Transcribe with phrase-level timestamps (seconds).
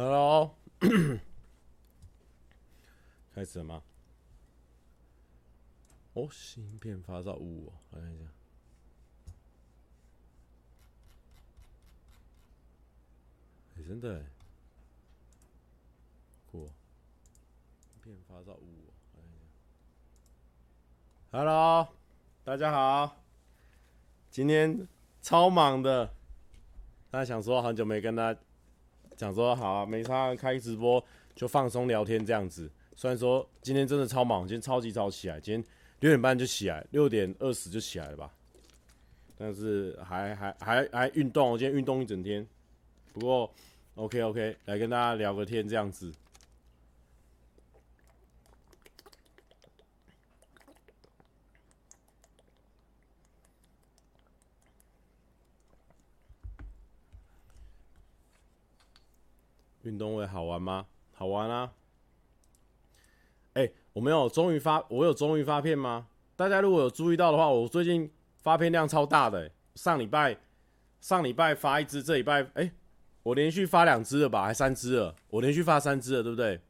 [0.00, 0.54] Hello，
[3.34, 3.82] 开始了吗？
[6.14, 8.24] 哦，芯片发烧五、哦，我看一下。
[13.74, 14.24] 哎、欸，真的，
[16.52, 16.70] 过，
[17.80, 19.42] 芯片发烧五、哦，我看一下。
[21.32, 21.88] Hello，
[22.44, 23.16] 大家好，
[24.30, 24.86] 今天
[25.20, 26.14] 超忙的，
[27.10, 28.36] 大家想说很久没跟他。
[29.18, 31.04] 想说好啊，没差，开直播
[31.34, 32.70] 就放松聊天这样子。
[32.94, 35.64] 虽然说今天真的超忙，今天超级早起来，今天
[35.98, 38.32] 六点半就起来，六点二十就起来了吧。
[39.36, 42.46] 但是还还还还运动，我今天运动一整天。
[43.12, 43.52] 不过
[43.96, 46.12] OK OK，来跟大家聊个天这样子。
[59.88, 60.84] 运动会好玩吗？
[61.14, 61.72] 好玩啊！
[63.54, 66.08] 哎、我没有终于发，我有终于发片吗？
[66.36, 69.52] 大家如果有注意到的话，我最近发片量超大的、欸。
[69.74, 70.36] 上礼拜，
[71.00, 72.70] 上礼拜发一支，这礼拜，哎、
[73.22, 74.44] 我连续发两支了吧？
[74.44, 75.16] 还三支了？
[75.30, 76.60] 我连续发三支了，对不对？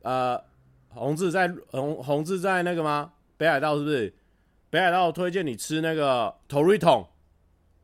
[0.00, 0.42] 呃，
[0.88, 3.12] 红字在红红字在那个吗？
[3.36, 4.14] 北海道是不是？
[4.70, 7.06] 北海道推荐你吃那个头瑞桶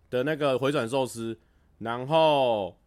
[0.09, 1.39] 的那个回转寿司，
[1.77, 2.80] 然后。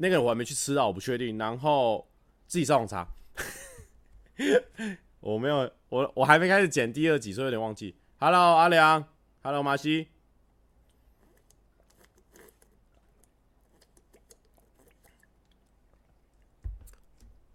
[0.00, 1.36] 那个我还没去吃到，我不确定。
[1.36, 2.08] 然后
[2.46, 3.06] 自己上网查，
[5.18, 7.96] 我没有，我我还没开始剪第二集，所以有点忘记。
[8.18, 9.04] Hello，阿良
[9.42, 10.08] ，Hello，马西，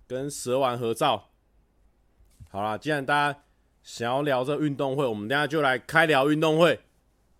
[0.05, 1.30] 跟蛇丸合照。
[2.50, 3.44] 好啦，既然大家
[3.83, 6.81] 想要聊这运动会，我们等下就来开聊运动会，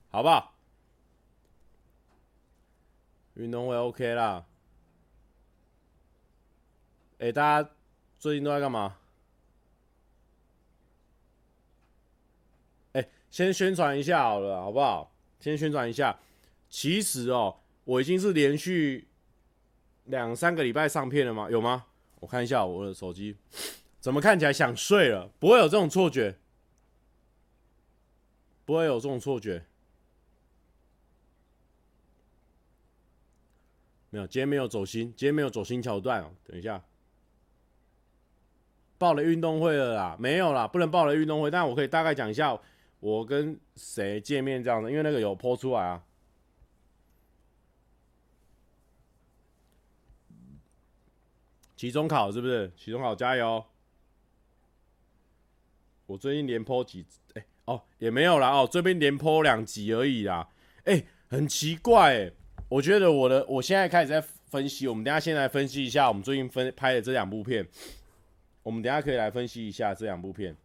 [0.10, 0.56] 好不好？
[3.34, 4.46] 运动会 OK 啦。
[7.24, 7.70] 哎、欸，大家
[8.20, 8.98] 最近都在干嘛？
[12.92, 15.10] 哎、欸，先宣传一下好了，好不好？
[15.40, 16.20] 先宣传一下。
[16.70, 19.08] 其实哦，我已经是连续
[20.04, 21.50] 两三个礼拜上片了吗？
[21.50, 21.86] 有吗？
[22.20, 23.38] 我看一下我的手机，
[24.02, 25.30] 怎么看起来想睡了？
[25.40, 26.38] 不会有这种错觉，
[28.66, 29.64] 不会有这种错觉。
[34.10, 36.30] 没有，今天没有走心，今天没有走心桥段哦。
[36.44, 36.84] 等一下。
[39.04, 41.52] 报了运动会了啦，没有啦，不能报了运动会。
[41.52, 42.58] 但我可以大概讲一下
[43.02, 46.02] 我跟谁见面这样的，因为那个有 po 出来啊。
[51.76, 52.72] 期中考是不是？
[52.78, 53.62] 期中考加油！
[56.06, 60.48] 我最近连 po 几哎、哦也没有啦哦，这边连 po 两集而已啦。
[60.86, 62.32] 哎、很奇怪哎、
[62.70, 67.68] 我觉得我的我现在开始在分析，我们等下先来分析一下我们最近分拍的这两部片。
[68.64, 70.56] 我们等下可以来分析一下这两部片。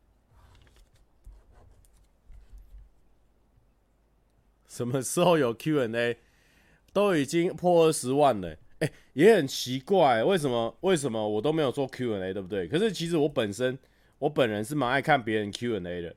[4.67, 6.17] 什么时候有 Q&A？
[6.93, 10.77] 都已经破二十万了，哎，也很奇怪，为什么？
[10.81, 12.67] 为什么我都没有做 Q&A，对不对？
[12.69, 13.79] 可是其实我本身，
[14.19, 16.15] 我本人是蛮爱看别人 Q&A 的，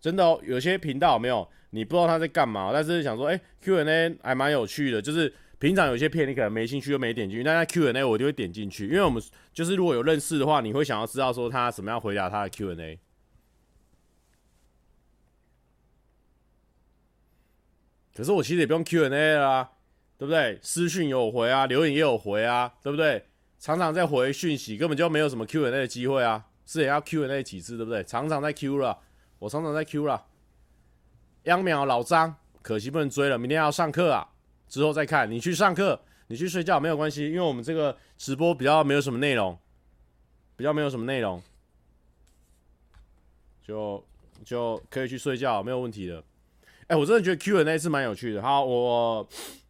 [0.00, 0.40] 真的哦。
[0.44, 5.32] 有些频道没有，你不知道他在干嘛，但是想说，哎，Q&A 还蛮有趣的，就是。
[5.58, 9.22] 平常有些片你可能没兴趣，又没点进去，但在 Q&A 我就会点进去，因为我们
[9.52, 12.98] 就是如果有认识的话，你会想要知道说他怎么样回答他的 Q&A。
[18.14, 19.70] 可是我其实也不用 Q&A 啦，
[20.18, 20.58] 对不对？
[20.62, 23.26] 私讯有回啊，留言也有回啊，对不对？
[23.58, 28.04] 常常在回讯息，根本就没有什么 Q&A 的机会啊，是也要 Q&A 几次，对不对？
[28.04, 28.98] 常常在 Q 了，
[29.38, 30.26] 我常常在 Q 了。
[31.44, 34.28] 秧苗老张，可惜不能追了，明天要上课啊。
[34.68, 39.56] 之后再看，你去上课，你去睡觉没有关系，因为我们这个直播比较没有什么内容，
[40.56, 41.42] 比较没有什么内容，
[43.62, 44.04] 就
[44.44, 46.22] 就可以去睡觉，没有问题的。
[46.88, 48.40] 哎、我真的觉得 Q&A 是蛮有趣的。
[48.40, 49.28] 好，我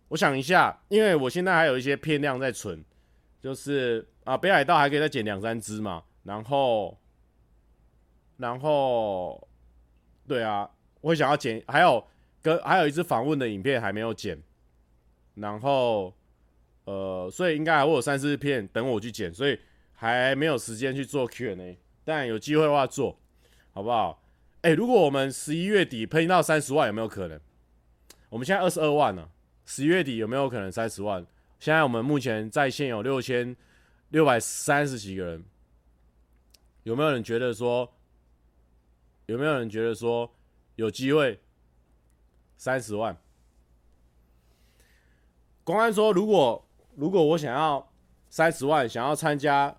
[0.08, 2.84] 我想一下，因为我现在还有一些片量在存，
[3.40, 6.98] 就是啊，北海道还可以再剪两三支嘛，然后
[8.36, 9.48] 然后
[10.28, 10.68] 对啊，
[11.00, 12.06] 我想要剪，还有
[12.42, 14.38] 跟还有一支访问的影片还没有剪。
[15.36, 16.12] 然后，
[16.84, 19.58] 呃，所以应该还会有三四片等我去剪，所以
[19.94, 23.18] 还没有时间去做 Q&A，但有机会的话做，
[23.72, 24.22] 好不好？
[24.62, 27.40] 哎，如果我们十一月底喷到三十万，有没有可能？
[28.28, 29.30] 我们现在二十二万了，
[29.64, 31.26] 十一月底有没有可能三十万？
[31.60, 33.56] 现在我们目前在线有六千
[34.08, 35.44] 六百三十几个人，
[36.82, 37.92] 有没有人觉得说？
[39.26, 40.32] 有没有人觉得说
[40.76, 41.40] 有机会
[42.56, 43.16] 三十万？
[45.66, 46.64] 公安说：“如果
[46.94, 47.92] 如果我想要
[48.28, 49.76] 三十万想要参加，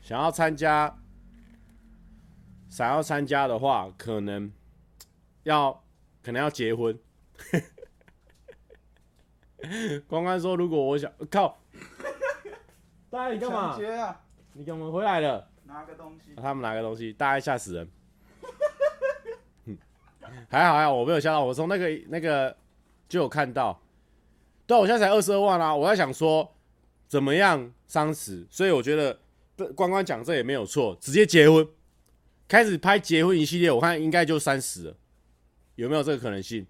[0.00, 0.96] 想要参加，
[2.68, 4.52] 想要参加的话，可能
[5.42, 5.82] 要
[6.22, 6.96] 可能要结婚。
[10.06, 11.58] 关关说：“如果我想靠，
[13.10, 13.76] 大家你干嘛？
[14.00, 14.20] 啊、
[14.52, 15.50] 你干嘛回来了？
[15.64, 17.90] 拿个东西，他们拿个东西，大家吓死人。
[20.48, 22.56] 还好还好，我没有吓到，我从那个那个
[23.08, 23.80] 就有看到。
[24.66, 25.74] 对，我现在才二十二万啊！
[25.74, 26.54] 我在想说
[27.06, 29.18] 怎么样三十，所以我觉得
[29.74, 31.66] 关关讲这也没有错，直接结婚，
[32.46, 34.96] 开始拍结婚一系列，我看应该就三十了，
[35.76, 36.66] 有没有这个可能性？”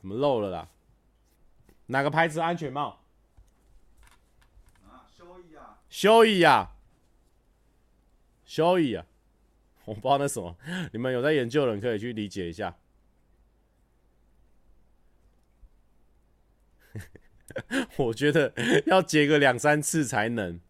[0.00, 0.68] 怎么漏了啦？
[1.90, 3.00] 哪个牌子安全帽？
[4.88, 6.76] 啊，修一啊，修一啊，
[8.44, 9.04] 修一啊！
[9.86, 10.56] 我不知道那什么，
[10.92, 12.76] 你们有在研究的人可以去理解一下。
[17.98, 18.54] 我觉得
[18.86, 20.60] 要结个两三次才能。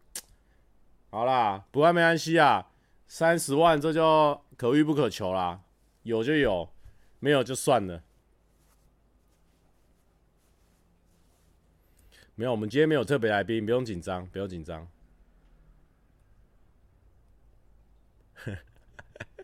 [1.11, 2.71] 好啦，不过没关系啊，
[3.07, 5.61] 三十万这就可遇不可求啦，
[6.01, 6.73] 有就有，
[7.19, 8.01] 没有就算了。
[12.35, 14.87] 没有，我们今天没有特别来宾，不用紧张，不用紧张。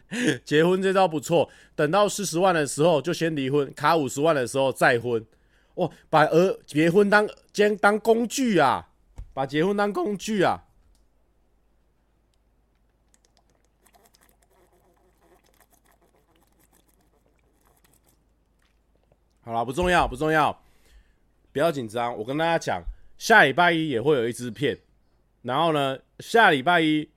[0.43, 5.23] 结婚这招不错，等到四十万的时候就先离婚，卡五十万的时候再婚。
[5.75, 8.89] 哇，把儿结婚当兼当工具啊，
[9.33, 10.63] 把结婚当工具啊。
[19.41, 20.59] 好了，不重要，不重要。
[21.51, 22.81] 不要紧张，我跟大家讲，
[23.17, 24.77] 下礼拜一也会有一支片，
[25.41, 27.07] 然后呢，下礼拜一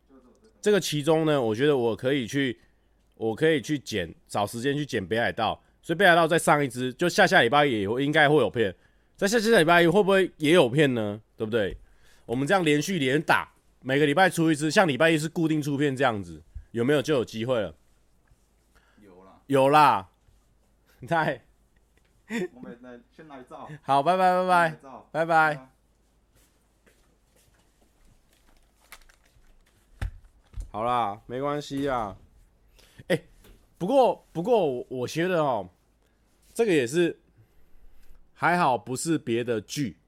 [0.61, 2.59] 这个其中呢，我觉得我可以去，
[3.17, 8.75] 我可以去剪，找时间去剪北海道，所以北海道再上一支，就下下礼拜也会应该会有片，
[9.17, 11.21] 在下下礼拜一会不会也有片呢？
[11.37, 11.77] 对不对？
[12.27, 16.41] 我们这样连续连打，每个礼拜出一支，像礼拜一是固定出片这样子，
[16.71, 17.75] 有没有就有机会了？
[19.03, 20.09] 有啦，有啦，
[21.09, 21.43] 太。
[22.53, 23.69] 我们来先来照。
[23.83, 24.79] 好，拜拜拜拜，
[25.11, 25.69] 拜拜。
[30.71, 32.17] 好啦，没关系啊。
[33.09, 33.29] 哎、欸，
[33.77, 35.69] 不过不过我我觉得哦，
[36.55, 37.21] 这个也是
[38.35, 39.99] 还好，不是别的剧。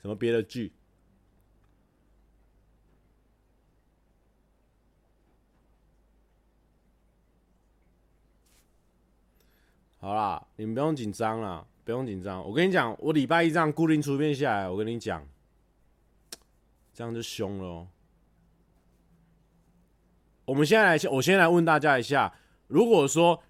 [0.00, 0.72] 什么别的剧？
[10.02, 12.44] 好啦，你们不用紧张啦，不用紧张。
[12.44, 15.24] 我跟你讲，我礼拜一这样固定出片下来，我跟你讲，
[16.92, 17.86] 这样就凶了。
[20.44, 22.34] 我们现在来，我先来问大家一下，
[22.66, 23.44] 如果说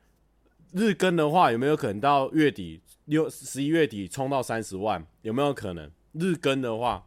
[0.72, 5.06] 日更的话，有没有可能到月底六十一月底冲到三十万？
[5.22, 5.90] 有没有可能？
[6.12, 7.06] 日更的话，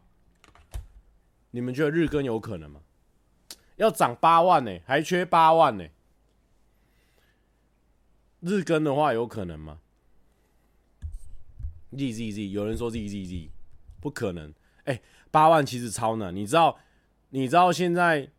[1.52, 2.80] 你们觉得日更有可能吗？
[3.76, 5.86] 要涨八万呢，还缺八万呢。
[8.40, 9.78] 日更的话有可能吗
[11.90, 13.50] ？Z Z Z，有人说 Z Z Z，
[14.00, 14.50] 不可能。
[14.84, 16.34] 哎、欸，八万其实超难。
[16.34, 16.78] 你知道？
[17.30, 18.30] 你知道现在？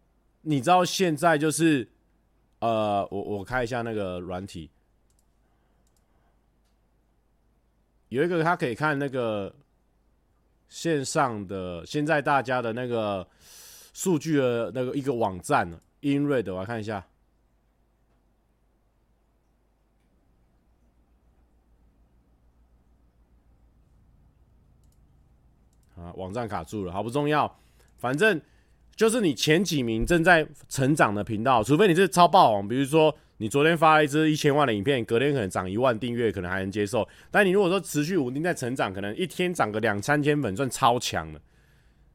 [0.43, 1.89] 你知道现在就是，
[2.59, 4.71] 呃，我我开一下那个软体，
[8.07, 9.53] 有一个他可以看那个
[10.69, 13.27] 线上的现在大家的那个
[13.91, 15.69] 数据的那个一个网站
[16.01, 17.05] ，InRed，我来看一下。
[25.97, 27.53] 啊，网站卡住了，好不重要，
[27.97, 28.39] 反正
[28.95, 37.07] 就是你前几名正在成长的频道，除非你是超爆红，比如说你昨天发了一支一千万的影片，隔天可能涨一万订阅，可能还能接受。
[37.31, 41.41] 但你如果说持续稳定在成长，可能一天涨个两三千粉算超强了，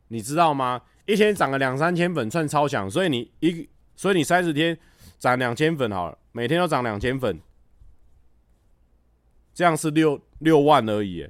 [0.08, 0.80] 你知道吗？
[1.06, 4.78] 一天涨个两三千粉算超强，所以你一，所以你三十天
[5.18, 7.40] 涨两千粉好了，每天都涨两千粉，
[9.52, 11.28] 这样是六六万而已。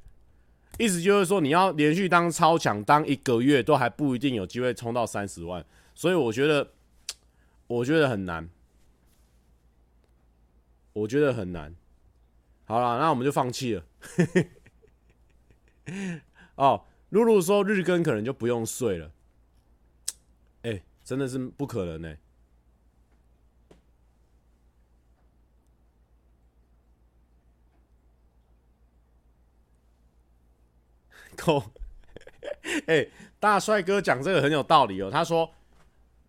[0.79, 5.64] 意思就是说，你要连续当超强当一个月，都还不一定有机会冲到三十万，
[5.95, 6.73] 所以我觉得，
[7.67, 8.49] 我觉得很难，
[10.93, 11.75] 我觉得很难。
[12.64, 13.85] 好了，那我们就放弃了。
[16.57, 19.12] 哦，露露说日更可能就不用睡了，
[20.62, 22.17] 哎、真的是不可能呢、
[31.43, 31.63] 扣
[32.87, 33.07] 哎、
[33.41, 35.11] 大帅哥讲这个很有道理哦。
[35.11, 35.53] 他说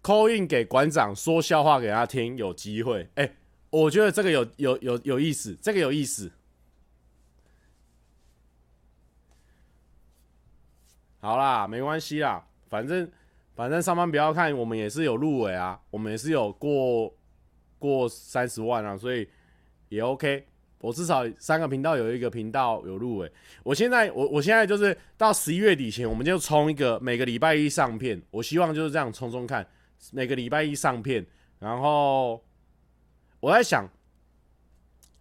[0.01, 3.07] ，call in 给馆长说笑话给他听，有机会。
[3.15, 3.35] 哎、
[3.69, 6.31] 我觉得这个有有有有意思，这个有意思。
[11.19, 13.09] 好啦，没关系啦，反正
[13.55, 17.13] 反正上班不要看，我们也是有入围啊，我们也是有过
[17.77, 19.29] 过三十万啊，所以
[19.89, 20.47] 也 OK。
[20.83, 23.31] 我至少三个频道有一个频道有入围。
[23.63, 28.21] 我现在我我现在就是到十一月底前，我们就冲一个每个礼拜一上片。
[28.29, 29.65] 我希望就是这样冲冲看，
[30.11, 31.25] 每个礼拜一上片。
[31.59, 32.43] 然后
[33.39, 33.89] 我在想，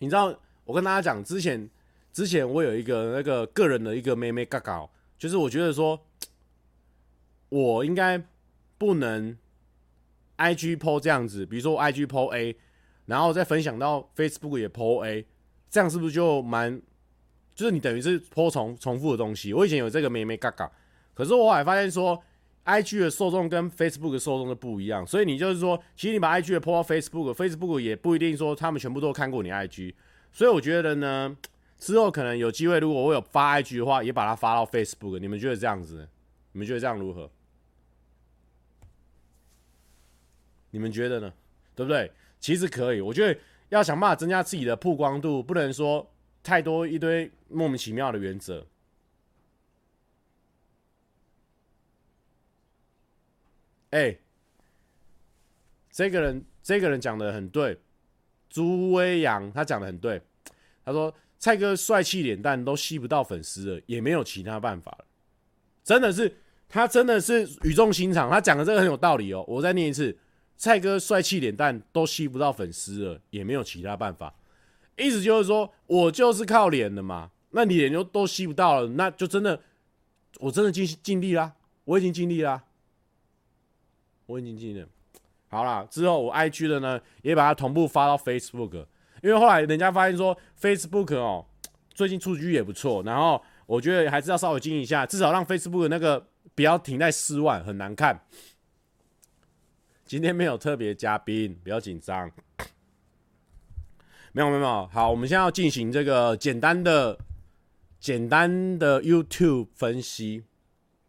[0.01, 1.71] 你知道，我跟大家讲，之前
[2.13, 4.85] 之前我有一个那个个人的一个妹妹嘎嘎，
[5.17, 6.05] 就是我觉得说，
[7.51, 8.21] 我应该
[8.79, 9.39] 不能
[10.39, 12.57] IG po 这样子，比如说 IG po A，
[13.07, 15.25] 然后再分享到 Facebook 也 po A。
[15.73, 16.79] 这样是不是就蛮，
[17.55, 19.55] 就是你等于是泼重重复的东西？
[19.55, 20.71] 我以前有这个妹妹嘎嘎，
[21.15, 22.23] 可是我后来发现说
[22.67, 29.95] ，IG 的受众跟 Facebook 的受众都不一样，所以你就是说，其实你把 IG 的泼到 Facebook，Facebook 也不一定说他们全部都看过你 IG，
[30.31, 31.35] 所以我觉得呢，
[31.79, 36.07] 之后可能有机会，如果我有发 IG 的话，也把它发到 Facebook，你们觉得这样子？
[36.53, 37.31] 你们觉得这样如何？
[40.73, 41.33] 你们觉得呢？
[41.75, 42.13] 对不对？
[42.39, 43.41] 其实可以，我觉得。
[43.73, 46.07] 要想办法增加自己的曝光度，不能说
[46.43, 48.67] 太多一堆莫名其妙的原则。
[53.89, 54.15] 哎、
[55.91, 57.81] 这个人这个人讲的很对，
[58.51, 60.21] 朱威阳他讲的很对。
[60.85, 65.07] 他说蔡哥帅气脸蛋都吸不到粉丝了，也没有其他办法了。
[65.83, 66.37] 真的是
[66.69, 69.43] 他真的是语重心长，他讲的这个很有道理哦。
[69.49, 70.15] 我再念一次。
[70.57, 74.35] 蔡哥帅气脸蛋都吸不到粉丝了，也没有其他办法。
[74.97, 77.31] 意思就是说，我就是靠脸的嘛。
[77.55, 79.61] 那脸就都吸不到了，那就真的，
[80.41, 81.53] 我真的尽尽力啦，
[81.85, 82.65] 我已经尽力啦，
[84.25, 84.89] 我已经尽力了。
[85.49, 88.87] 好啦，之后我 IG 的呢，也把它同步发到 Facebook，
[89.23, 91.45] 因为后来人家发现说 Facebook 哦，
[91.93, 98.19] 最近数据也不错，然后我觉得还是要稍微经营一下，至少让 Facebook 那个不要停在四万，很难看。
[100.13, 102.31] 今天没有特别嘉宾，不要紧张。
[104.33, 107.19] 没有没有，好，我们现在要进行这个简单的、
[107.99, 110.45] 简单的 YouTube 分析。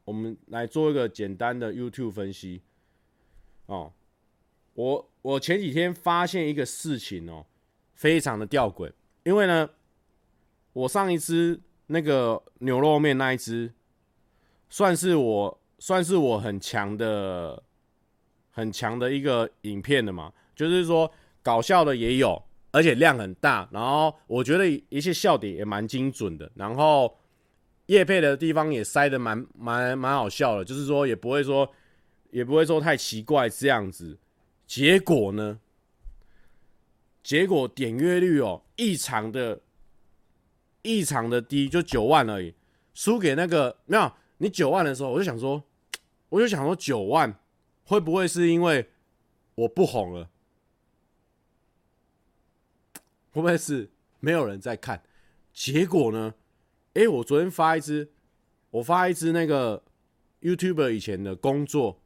[0.05, 2.61] 我们来做一个简单的 YouTube 分析。
[3.65, 3.91] 哦，
[4.73, 7.45] 我我前几天发现一个事情哦，
[7.95, 8.89] 非常的吊诡。
[9.25, 9.69] 因为呢，
[10.71, 13.73] 我上一支那个牛肉面那一支，
[14.69, 17.61] 算是我算是我很强的。
[18.55, 22.39] 很强的一个影片的嘛，就是说搞笑的也有，
[22.71, 27.17] 而且量很大，然后我觉得一些笑点也蛮精准的，然后
[27.87, 31.67] 叶配的地方也塞的蛮蛮蛮好笑的，就是说也不会说
[32.29, 34.17] 也不会说太奇怪这样子。
[34.67, 35.59] 结果呢？
[37.23, 39.59] 结果点阅率哦异常的
[40.83, 42.53] 异常的低，就九万而已，
[42.93, 45.63] 输给那个没有你九万的时候，我就想说，
[46.29, 47.33] 我就想说九万。
[47.85, 48.89] 会不会是因为
[49.55, 50.29] 我不红了？
[53.31, 55.03] 会不会是没有人在看？
[55.53, 56.35] 结果呢？
[56.93, 58.11] 诶，我昨天发一支，
[58.69, 59.83] 我发一支那个
[60.41, 62.01] YouTuber 以前的工作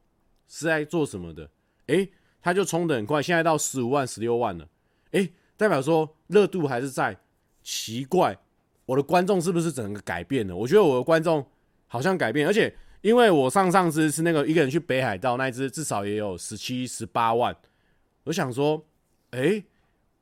[0.46, 1.50] 是在做什么的？
[1.86, 4.68] 诶，他就冲得很快，现在到十五万、十六万了。
[5.12, 7.18] 诶，代表说热度还是在。
[7.62, 8.38] 奇怪，
[8.86, 10.56] 我的观众是不是整个改变了？
[10.56, 11.46] 我觉得我的观众
[11.86, 12.74] 好像改变，而且。
[13.00, 17.56] 因为我上上支是那个一个人去北海道那一支，至少也有十七、十八万。
[18.24, 18.84] 我想说，
[19.30, 19.62] 哎，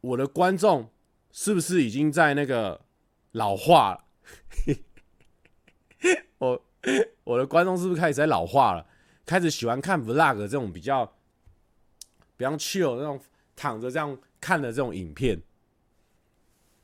[0.02, 0.90] 我的观众
[1.32, 2.80] 是不是已经在那个
[3.32, 4.04] 老化了？
[6.38, 6.62] 我
[7.24, 8.86] 我的观众是不是开始在老化了？
[9.24, 11.04] 开始喜欢看 vlog 这种比较
[12.36, 13.18] 比较 chill 那种
[13.56, 15.40] 躺着这样看的这种影片？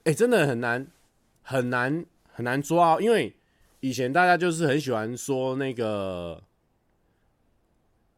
[0.04, 0.87] 哎，真的很难
[1.42, 3.37] 很难很难抓，因为。
[3.82, 6.40] 以前大家就是很喜欢说那个，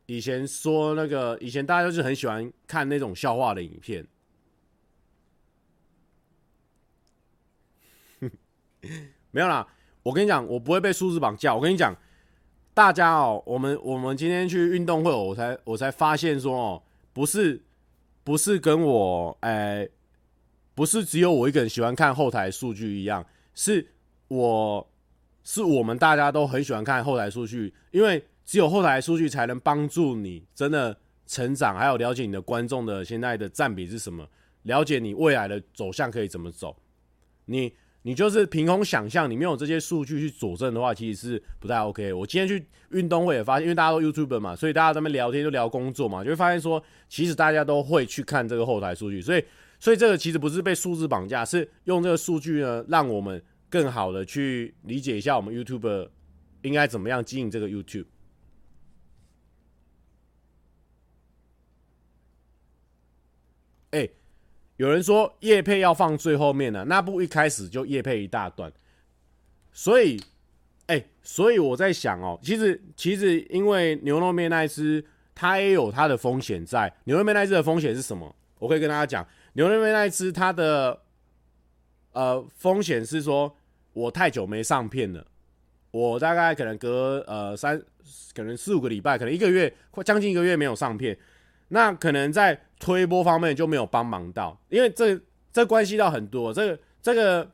[0.04, 4.06] 以前说那个，以前大家就是很喜欢看那种笑话的影片。
[9.30, 9.66] 没有啦，
[10.02, 11.54] 我跟你讲，我不会被数字绑架。
[11.54, 11.96] 我跟你讲，
[12.74, 16.82] 大家哦，我们我们今天去运动会，我才我才发现说哦，
[17.14, 17.64] 不是
[18.22, 19.88] 不是跟我哎，
[20.74, 23.94] 不是只有我一个人喜欢看后台数据一样，是
[24.28, 24.90] 我。
[25.44, 30.96] 是我们大家都很喜欢看后台数据，因为只有后台数据才能帮助你真的
[31.26, 34.26] 成长，还有了解你的观众的现在的占比是什么，
[34.62, 36.76] 了解你未来的走向可以怎么走。
[37.46, 37.72] 你
[38.02, 42.12] 你就是凭空想象，你没有这些数据去佐证的话，其实是不太 OK。
[42.12, 49.42] 我今天去运动会也发现，因为大家都 YouTube 嘛，所以大家在那边聊天就聊工作嘛，就会发现说，其实大家都会去看这个后台数据，所以，
[49.80, 53.42] 所以这个其实不是被数字绑架，是用这个数据呢，让我们
[53.74, 56.08] 更好的去理解一下我们 YouTube
[56.62, 58.06] 应该怎么样经营这个 YouTube。
[63.90, 64.08] 哎。
[64.76, 68.72] 有人说叶配要放最后面呢，那不一开始就叶配一大段，
[69.72, 70.20] 所以，
[70.86, 76.92] 哎、所以我在想哦，其实其实因为牛肉面那一只，它也有它的风险在。
[77.04, 78.34] 牛肉面那一只的风险是什么？
[78.58, 81.02] 我可以跟大家讲，牛肉面那一只它的
[82.10, 83.56] 呃风险是说，
[83.94, 85.26] 我太久没上片了，
[85.90, 87.80] 我大概可能隔呃三，
[88.34, 91.16] 可能四五个礼拜，可能一个月，快将近一个月没有上片。
[91.68, 95.18] 那可能在推播方面就没有帮忙到，因为这
[95.50, 97.50] 这关系到很多，这个这个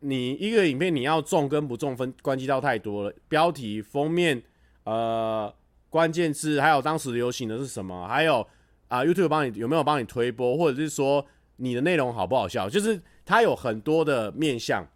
[0.00, 4.42] 你一个影片你要中跟不中分关系到太多了，标题、封面、
[4.84, 5.52] 呃
[5.88, 8.46] 关键字，还有当时流行的是什么，还有
[8.88, 11.24] 啊 YouTube 帮你有没有帮你推播，或者是说
[11.56, 14.86] 你的内容好不好笑，就是它有很多的面向，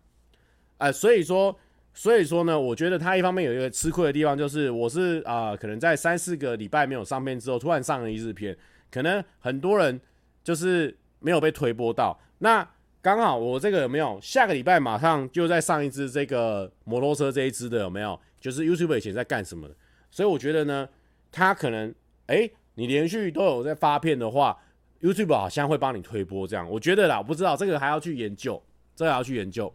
[0.80, 1.56] 呃，所以说。
[1.92, 8.56] 所以说呢，我觉得他一方面有一个吃亏的地方，就是我是啊、可能在三四个礼拜没有上片之后，突然上了一日片，
[8.92, 10.00] 可能很多人
[10.44, 12.16] 就是没有被推播到。
[12.38, 12.66] 那
[13.02, 18.18] 刚好我这个有没有下个礼拜马上就在上一支这个摩托车这一支的有没有？
[18.40, 19.74] 就是 YouTube 以前在干什么的？
[20.12, 20.88] 所以我觉得呢，
[21.32, 21.92] 他可能
[22.28, 24.56] 哎、你连续都有在发片的话
[25.02, 26.70] ，YouTube 好像会帮你推播这样。
[26.70, 28.62] 我觉得啦，我不知道这个还要去研究，
[28.94, 29.74] 这个还要去研究。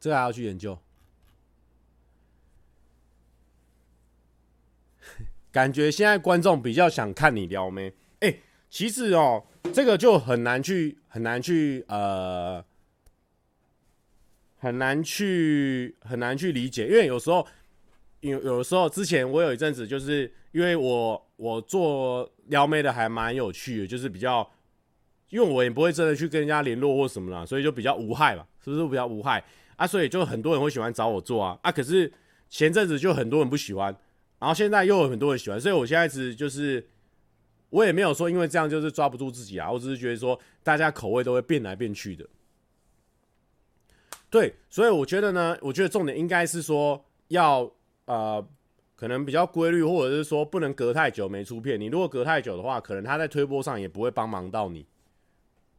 [0.00, 0.78] 这还要去研究，
[5.52, 7.92] 感觉现在观众比较想看你撩妹。
[8.20, 8.38] 哎，
[8.70, 9.44] 其实哦，
[9.74, 12.64] 这个就很难去很难去呃，
[14.56, 17.46] 很难去很难去理解，因为有时候
[18.20, 24.50] 有有时候之前我有一阵子就是因为我我做撩妹的还蛮有趣的，就是比较，
[25.28, 29.44] 因为我也不会真的去跟人家联络或什么啦，所以就比较无害吧，是不是比较无害？
[29.80, 32.12] 啊，所以就很多人会喜欢找我做啊，啊，可是
[32.50, 33.96] 前阵子就很多人不喜欢，
[34.38, 36.86] 然后现在又有很多人喜欢，所以我现在是就是，
[37.70, 42.26] 我也没有说因为这样就是抓不住自己啊，我只是觉得说大家口味都会变来变去的，
[44.28, 47.72] 对，所以我觉得呢，我觉得重点应该是说要
[48.04, 48.46] 呃，
[48.96, 54.84] 可能比较规律，或者是说不能隔太久没出片，你如果隔太久的话，可能他在推播上也不会帮忙到你，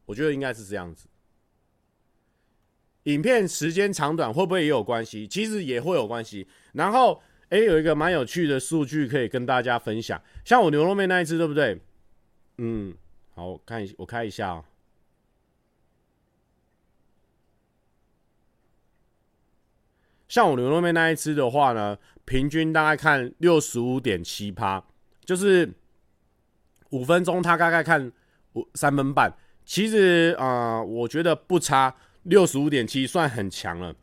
[0.06, 1.06] 我觉得应该是这样子。
[3.04, 5.26] 影片时间长短会不会也有关系？
[5.26, 6.46] 其实也会有关系。
[6.74, 10.22] 然后，哎，有一个蛮有趣的数据可以跟大家分享。
[10.44, 11.80] 像我牛肉面那一支，对不对？
[12.58, 12.94] 嗯，
[13.34, 14.64] 好，我看一下，我看一下哦。
[20.28, 24.82] 像我牛肉面那一支的话呢，平均大概看六十五点七趴，
[25.24, 25.70] 就是
[26.90, 28.12] 五分钟，他大概看
[28.52, 29.36] 五三分半。
[29.64, 31.96] 其实啊、我觉得不差。
[32.22, 33.94] 六十五点七算很强了，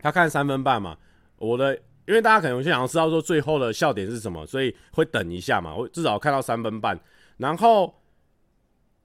[0.00, 0.96] 他看三分半嘛，
[1.38, 1.74] 我的，
[2.06, 6.98] 因为大家可能想要知道说最后的笑点是什么，所以会等一下嘛，我至少看到三分半。
[7.36, 7.94] 然后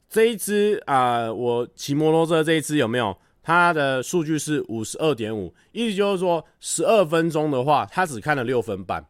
[0.09, 3.15] 这一支啊、我骑摩托车这一支有没有？
[3.41, 9.03] 它的数据是五十二点五，意思就是说十二分钟的话，他只看了六分半。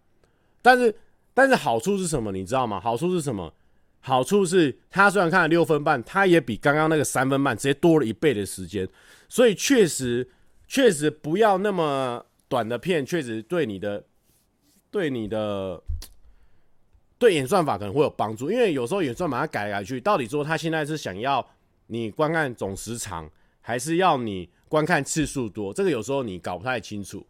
[0.62, 0.96] 但是，
[1.34, 2.32] 但是好处是什么？
[2.32, 2.80] 你知道吗？
[2.80, 3.54] 好处是什么？
[4.02, 8.88] 好处是，他虽然看了六分半，他也比刚刚那个三分半直接多了一倍的时间，
[9.28, 10.28] 所以确实，
[10.68, 14.06] 确实不要那么短的片，确实对你的，
[14.90, 15.84] 对你的，
[17.18, 18.50] 对演算法可能会有帮助。
[18.50, 21.46] 因为有时候演算法它改来改去，到底说他现在是想要
[21.88, 27.26] 你观看总时长，还是要你观看次数多，这个有时候你搞不太清楚。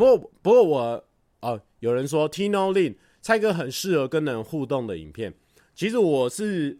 [0.00, 1.04] 不，不过我
[1.40, 5.34] 哦，有人说 Tino Lin 蔡哥很适合跟人互动的影片。
[5.74, 6.78] 其实我是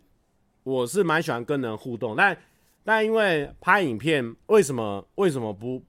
[0.63, 2.35] 我是蛮喜欢跟人互动，但
[2.83, 5.83] 但因为拍影片，为什么为什么不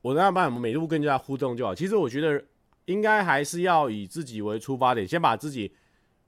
[0.00, 1.74] 我那办法每路跟人家互动就好？
[1.74, 2.42] 其实我觉得
[2.86, 5.70] 应该还是要以自己为出发点，先把自己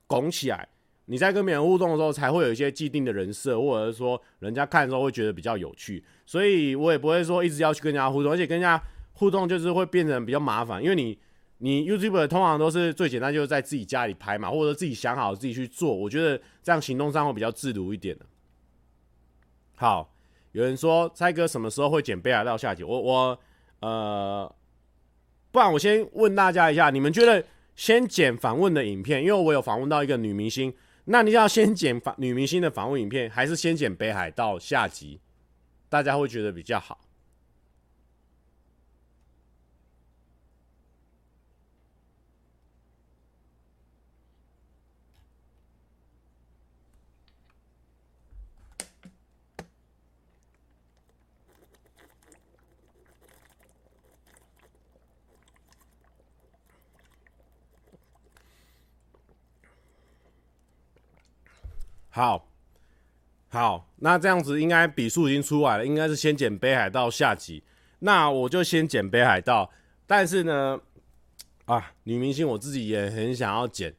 [0.07, 0.69] 拱起来，
[1.07, 6.05] 你在跟别人互动的时候，才会有一些既定的人设，或者是说人家看的时候会觉得比较有趣。
[6.27, 8.79] 所以我也不会说一直要去跟人家互动，而且跟人家。
[9.21, 11.19] 互动就是会变成比较麻烦，因为你
[11.59, 15.95] 你 YouTube 通常都是最简单，就是在自己家里拍嘛，或者自己想好自己去做。
[15.95, 18.25] 我觉得这样行动上会比较自如一点的。
[19.75, 20.11] 好，
[20.53, 22.83] 有人说蔡哥什么时候会剪北海道下集？
[22.83, 23.39] 我我
[23.81, 24.51] 呃，
[25.51, 27.45] 不然我先问大家一下，你们觉得
[27.77, 30.73] 先剪访问的影片，因为我有访问到一个女明星，
[31.05, 35.21] 那你要先剪访女明星的访问影片，还是先剪北海道下集？
[35.91, 36.99] 大家会觉得比较好？
[62.11, 62.49] 好，
[63.49, 67.63] 好，那这样子应该笔数已经出来了，应该是先剪北海道下集，
[68.01, 69.71] 那我就先剪北海道。
[70.07, 70.81] 但是呢，
[71.67, 73.95] 啊，女明星我自己也很想要剪，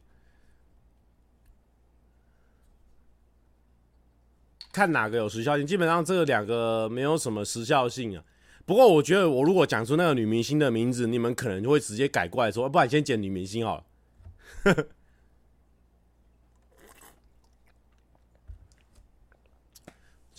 [4.70, 5.66] 看哪个有时效性。
[5.66, 8.22] 基本上这两个没有什么时效性啊。
[8.66, 13.84] 不过我觉得我如果讲出那个女明星的名字，你们可能就会直接改过来说，不然先剪女明星好了。
[14.64, 14.86] 呵呵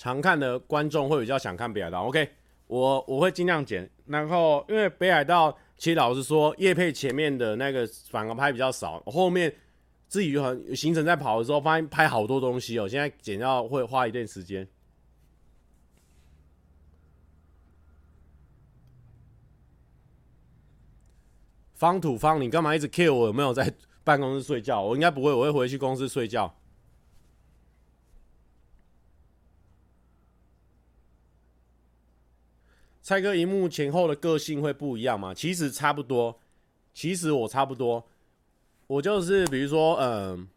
[0.03, 2.27] 常看的观众会比较想看北海道，OK，
[2.67, 3.89] 我我会尽量剪。
[4.05, 9.55] 然后因为北海道，其实老实说，业配前面的那个反而拍比较少，后面
[10.09, 12.85] 自己很行程在跑的时候，发现拍好多东西哦。
[12.85, 14.67] 现在剪要会花一段时间。
[21.75, 23.27] 方土方，你干嘛一直 kill 我？
[23.27, 24.81] 有没有在办公室睡觉？
[24.81, 26.53] 我应该不会，我会回去公司睡觉。
[33.03, 35.33] 蔡哥，荧幕前后的个性会不一样吗？
[35.33, 36.39] 其实差不多，
[36.93, 38.01] 其实我差不多，
[38.87, 40.47] 我就是比如说，嗯、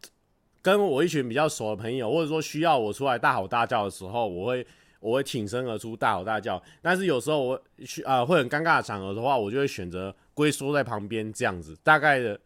[0.61, 4.65] 跟我一群比较熟的朋友，或者说需要我出来大吼大叫的时候，我会
[5.01, 6.63] 我会挺身而出大吼大叫。
[6.81, 11.77] 但是有时候我需啊、会很尴尬的场合的话，我就会选择龟缩在旁边这样子。
[11.83, 12.39] 大概的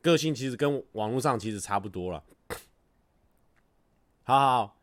[0.00, 2.24] 个性其实跟网络上其实差不多了。
[4.22, 4.81] 好 好好。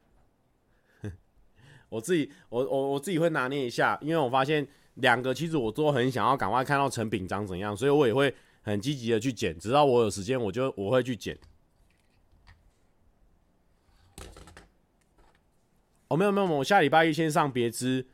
[1.89, 11.37] 我自己，我我我自己会拿捏一下，因为我发现两个其实我都很想要赶快看到成品长怎样，所以我也会很积极的去剪，直到我有时间，我就我会去剪。
[16.09, 18.05] 哦，没有没有，我下礼拜一先上别枝，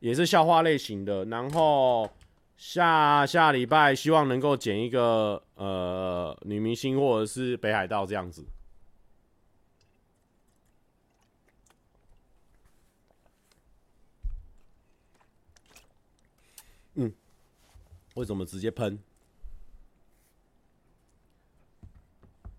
[0.00, 2.08] 也是笑话类型的，然后
[2.56, 8.44] 下下礼拜希望能够剪一个呃女明星或者是北海道这样子。
[18.14, 18.98] 为什么直接喷？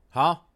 [0.10, 0.50] 好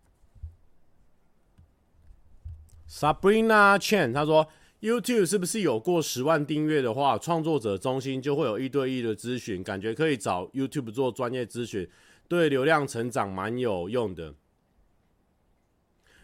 [2.89, 4.47] ，Sabrina Chen 他说
[4.81, 11.87] ，YouTube 是不是有过十万订阅的话，创作者中心就会有一对一的咨询，感觉可以找 YouTube 做专业咨询，
[12.27, 14.33] 对流量成长蛮有用的。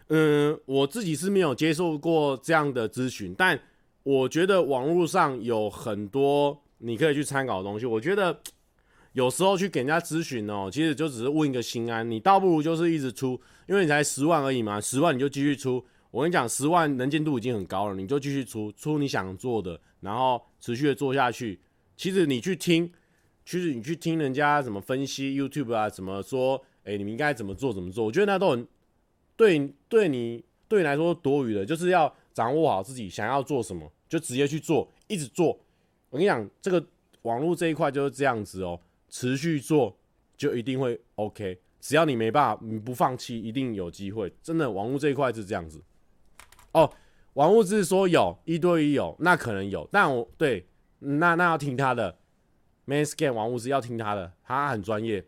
[0.08, 3.60] 嗯，我自己是没有接受过这样的咨询，但
[4.04, 6.60] 我觉得网络上有很多。
[6.80, 8.38] 你可以去参考的东西，我觉得
[9.14, 12.10] 有时候去给人家咨询哦，其实就只是问一个心安。
[12.10, 15.84] 你倒不如就是一直出，因为你才十万而已嘛，十万你就继续出。
[16.12, 21.60] 我跟你讲，十万能见度已经很高了，你就继续出，出你想做的，然后持续的做下去。
[21.96, 22.92] 其实你去听，
[23.46, 28.06] 其实你去听人家怎么分析 YouTube 啊，怎么说，哎，你们应该怎么做，怎么做？
[28.06, 28.68] 我觉得那都很
[29.36, 35.60] 对，对你对你来说多余的，就是要掌握好自己想要做什么，就直接去做，一直做。
[36.10, 36.84] 我跟你讲，这个
[37.24, 38.80] 网络这一块就是这样子哦，
[39.14, 39.96] 持续做
[40.36, 41.62] 就一定会 OK。
[41.80, 44.34] 只要你没办法，你不放弃，一定有机会。
[44.42, 45.84] 真的，玩物这一块是这样子。
[46.72, 46.92] 哦，
[47.34, 50.66] 玩物是说有一对一有，那可能有，但我对，
[50.98, 52.18] 那那要听他的
[52.88, 55.24] ，Manscan 玩物是要听他的，他很专业。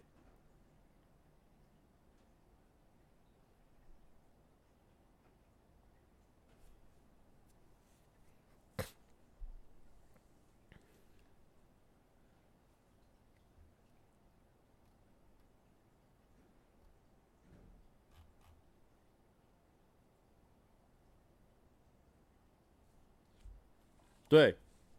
[24.35, 24.53] 对，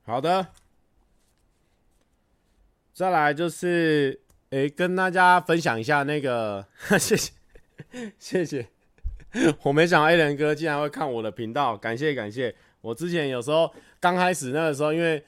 [0.07, 0.47] 好的。
[2.95, 4.19] 再来就是，
[4.49, 6.67] 诶，跟大家分享一下那个，
[6.99, 7.33] 谢谢，
[8.19, 8.67] 谢谢。
[9.65, 12.55] 我没想到 A 人哥竟然会看我的频道，感谢感谢。
[12.81, 13.71] 我之前有时候
[14.01, 15.23] 刚开始那个时候，因为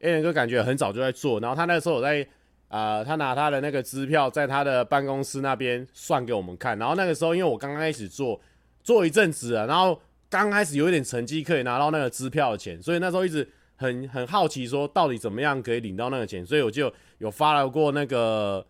[0.00, 2.26] A 人哥感觉很早就在做，然后他那个时候我在，
[2.68, 8.40] 呃，他拿他的那个支票在他的办公室那边算给我们看，然后那个时候因为我刚刚开始做，
[8.82, 10.00] 做一阵子了，然后。
[10.40, 18.66] 刚开始有一点成绩可以拿到那个支票的钱，所以那时候一直很很好奇说到底怎么样可以领到那个钱，所以我就有发了过那个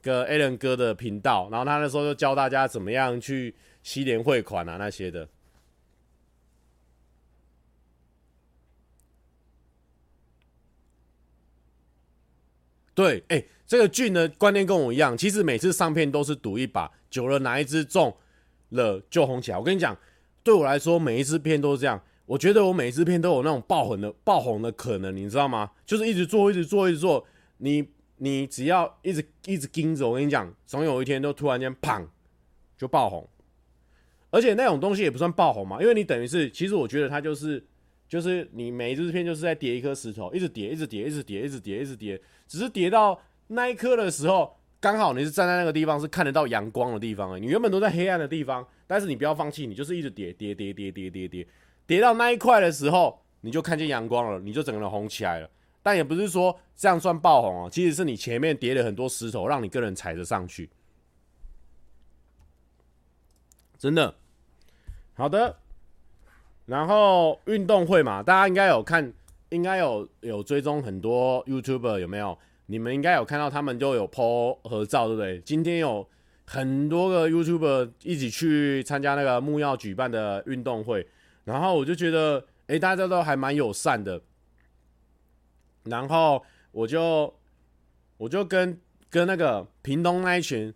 [0.00, 5.28] 个 Alan 哥的频道，然后他那时候就教大家怎么样去洗脸汇款啊那些的。
[12.94, 18.16] 对，哎，这个俊的观念跟我一样，其实每次上片都是赌一把，久了哪一支中
[18.70, 19.58] 了就红起来。
[19.58, 19.94] 我跟你讲，
[20.46, 22.00] 对我来说，每一支片都是这样。
[22.24, 25.72] 我觉得我每一支片都有那种爆红的爆红的可能，你知道吗？
[25.84, 27.26] 就是一直做，一直做，一直做。
[27.56, 27.84] 你
[28.18, 32.06] 你只要一直一直盯着，我跟你讲，总有一天都突然间砰
[32.78, 33.28] 就爆红。
[34.30, 37.66] 而且那种东西也不算爆红嘛，因为你等于是，其实我觉得它就是。
[38.08, 51.46] 就是你每一支片就是在叠一颗石头，一直叠，一直叠，一直叠，一直叠，一直叠，只是叠到那一颗的时候，刚好你是站在那个地方是看得到阳光的地方，你原本都在黑暗的地方，但是你不要放弃，你就是一直叠叠叠叠叠叠叠，
[51.86, 55.50] 叠到那一块的时候，你就看见阳光了，你就整个人红起来了。
[55.82, 60.68] 但也不是说这样算爆红哦，其实是你前面叠了很多石头，让你个人踩着上去。
[63.78, 64.14] 真的，
[65.14, 65.56] 好的。
[66.66, 69.12] 然后运动会嘛，大家应该有看，
[69.50, 72.36] 应该有有追踪很多 YouTuber 有没有？
[72.66, 75.40] 你们应该有看到他们就有 po 合照，对不对？
[75.40, 76.06] 今天有
[76.44, 81.06] 很多个 YouTuber 一起去参加那个木曜举办的运动会，
[81.44, 84.20] 然后我就觉得，诶，大家都还蛮友善的。
[85.84, 87.32] 然后我就
[88.16, 90.72] 我就跟跟那个屏东那一群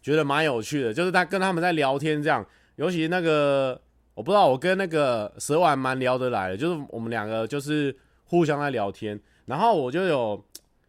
[0.00, 3.80] 觉得蛮有趣的，就是他跟他们在聊天这样，尤其那个。
[4.16, 7.92] 我不知道，我跟那个蛇丸蛮聊得来的，就是我们两个就是
[8.26, 10.44] 互相在聊天，然后我就有，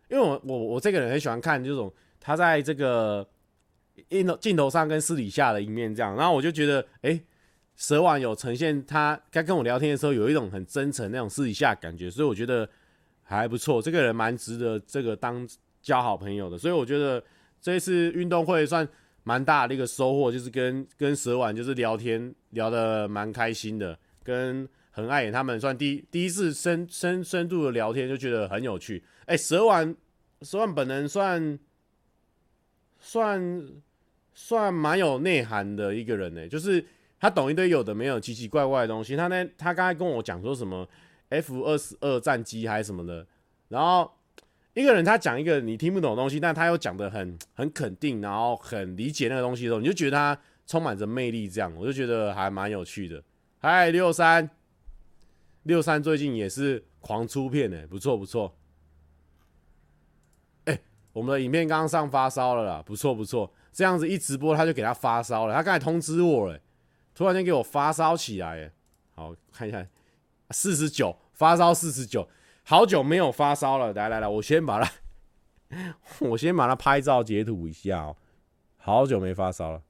[0.10, 3.28] 因为我我我这个人很喜欢看这种他在这个
[4.10, 7.20] 镜头镜头上跟私底下的一面这样，然后我就觉得，哎，
[7.76, 12.70] 蛇丸有呈现他该跟我聊天的时候有一种很真诚那种私底下感觉，所以我觉得
[13.24, 15.48] 还不错，这个人蛮值得这个当
[15.82, 17.24] 交好朋友的，所以我觉得
[17.62, 18.88] 这一次运动会算。
[19.28, 29.04] 蛮大的一个收获，就是跟跟蛇丸就是聊天聊得蛮开心的，跟很爱演他们算第第一次深深深度的聊天，就觉得很有趣。
[29.26, 29.94] 哎、蛇丸
[30.42, 31.60] 蛇丸本人算
[32.98, 33.68] 算
[34.34, 36.86] 算蛮有内涵的一个人呢，就是
[37.20, 39.18] 他懂一堆有的没有奇奇怪怪的东西。
[39.18, 40.88] 他那他刚才跟我讲说什么
[41.28, 43.28] F 二十二战机还是什么的，
[43.68, 44.10] 然后。
[44.78, 51.48] 一个人他讲一个你听不懂的东西，但他又讲得很很肯定，然后很理解那个东西的时候，你就觉得他充满着魅力。
[51.48, 53.24] 这样，我就觉得还蛮有趣的。
[53.60, 54.50] 嗨，六三
[55.66, 58.56] 六三最近也是狂出片呢，不错不错。
[60.66, 60.80] 哎，
[61.12, 63.52] 我们的影片刚刚上发烧了啦，不错不错。
[63.72, 66.60] 这样子一直播他就给他发烧了，他刚才通知我了，
[67.16, 68.72] 突然间给我发烧起来。
[69.16, 69.86] 好，看一下，
[70.52, 72.30] 四十九发烧四十九。
[72.64, 74.92] 好久没有发烧了，来来来，我先把它，
[76.22, 78.16] 我先把它拍照截图一下。
[78.78, 79.82] 好久没发烧了，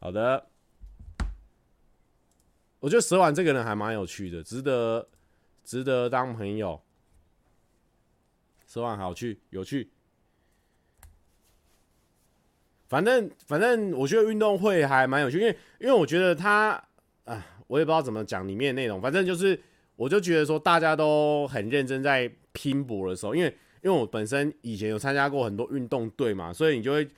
[0.00, 0.48] 好的。
[2.86, 5.08] 我觉得蛇丸这个人还蛮有趣的，值得
[5.64, 6.80] 值得当朋友。
[8.64, 9.90] 蛇丸好趣，有趣。
[12.86, 16.80] 反正反正，我觉得运动会还蛮有趣，因为因为我觉得他
[17.24, 19.60] 啊，我也不知道怎么讲里面的内容，反正就是。
[19.96, 23.48] 我就觉得说，大家都很认真在拼搏的时候，因为
[23.82, 27.08] 因为我本身以前有参加过很多运动队嘛，所以你就会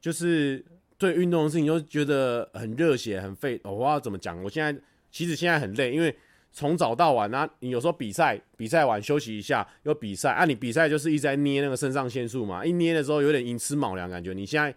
[0.00, 0.64] 就是
[0.96, 3.60] 对运动的事情就觉得很热血、很费。
[3.62, 6.14] 我不知道怎么讲，我现在其实现在很累，因为
[6.52, 14.32] 从早到晚啊，你有时候比赛比赛完休息一下又比赛啊，你比赛就是一直在捏那个肾上腺素嘛，一捏的时候有点寅吃卯粮感觉。
[14.32, 14.74] 你现在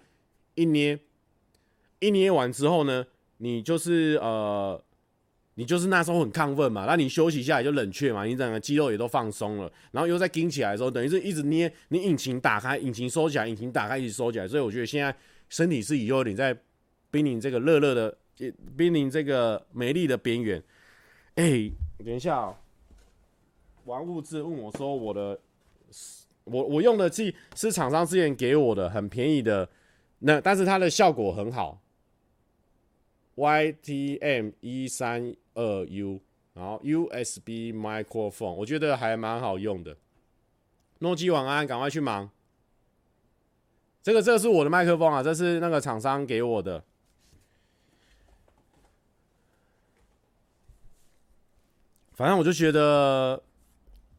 [0.55, 0.99] 一捏
[1.99, 3.05] 一捏完之后呢，
[3.37, 4.83] 你就是呃。
[5.55, 15.13] 你就是那时候很亢奋嘛，那你休息一下也就冷却嘛，你整个肌肉也都放松了，然后又再顶起来的时候，等于是一直捏，你引擎打开，引擎收起来，引擎打开，一直收起来，所以我觉得现在
[15.49, 16.57] 身体是已有点在
[17.11, 18.17] 濒临这个热热的，
[18.77, 20.63] 濒临这个美丽的边缘。
[21.36, 22.58] 哎、等一下、喔，
[23.86, 25.39] 玩物质问我说我的，
[26.43, 29.69] 我我用的气是厂商之前给我的，很便宜的，
[30.19, 31.82] 那但是它的效果很好。
[33.36, 36.19] YTM 一三二 U，
[36.54, 39.95] 然后 USB microphone，我觉得还蛮好用的。
[40.99, 42.30] 诺基晚安，赶快去忙。
[44.04, 46.84] 这个这是我的麦克风啊，这是那个厂商给我的。
[52.21, 53.41] 反正我就觉得，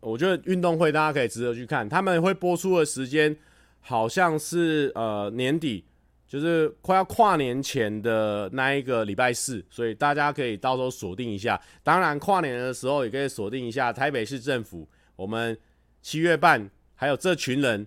[0.01, 1.89] 我觉得运动会大家可以值得去看。
[1.89, 3.37] 他们会播出的时间
[3.79, 5.85] 好像是呃年底。
[6.27, 11.61] 就是快要跨年前的那一个礼拜四，所以大家可以到时候锁定一下。
[11.83, 15.57] 当然，跨年的时候也可以锁定一下台北市政府，我们
[16.01, 17.87] 七月半还有这群人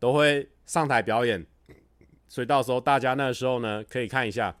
[0.00, 1.46] 都会上台表演，
[2.26, 4.54] 所以到时候大家那时候呢可以看一下。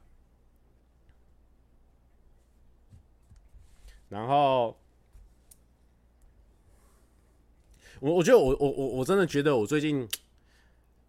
[4.08, 4.78] 然后，
[8.04, 10.06] 我我觉得我我我我真的觉得我最近。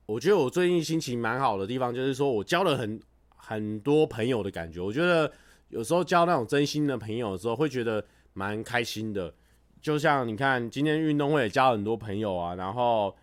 [0.08, 3.02] 我觉得我最近心情蛮好的地方，就是说我交了很
[3.36, 4.80] 很多朋友的感觉。
[4.80, 5.30] 我觉得
[5.70, 9.34] 有时候交那种真心的朋友的时候，会觉得蛮开心的。
[9.82, 13.16] 就像你看，今天运动会也交了很多朋友啊，然后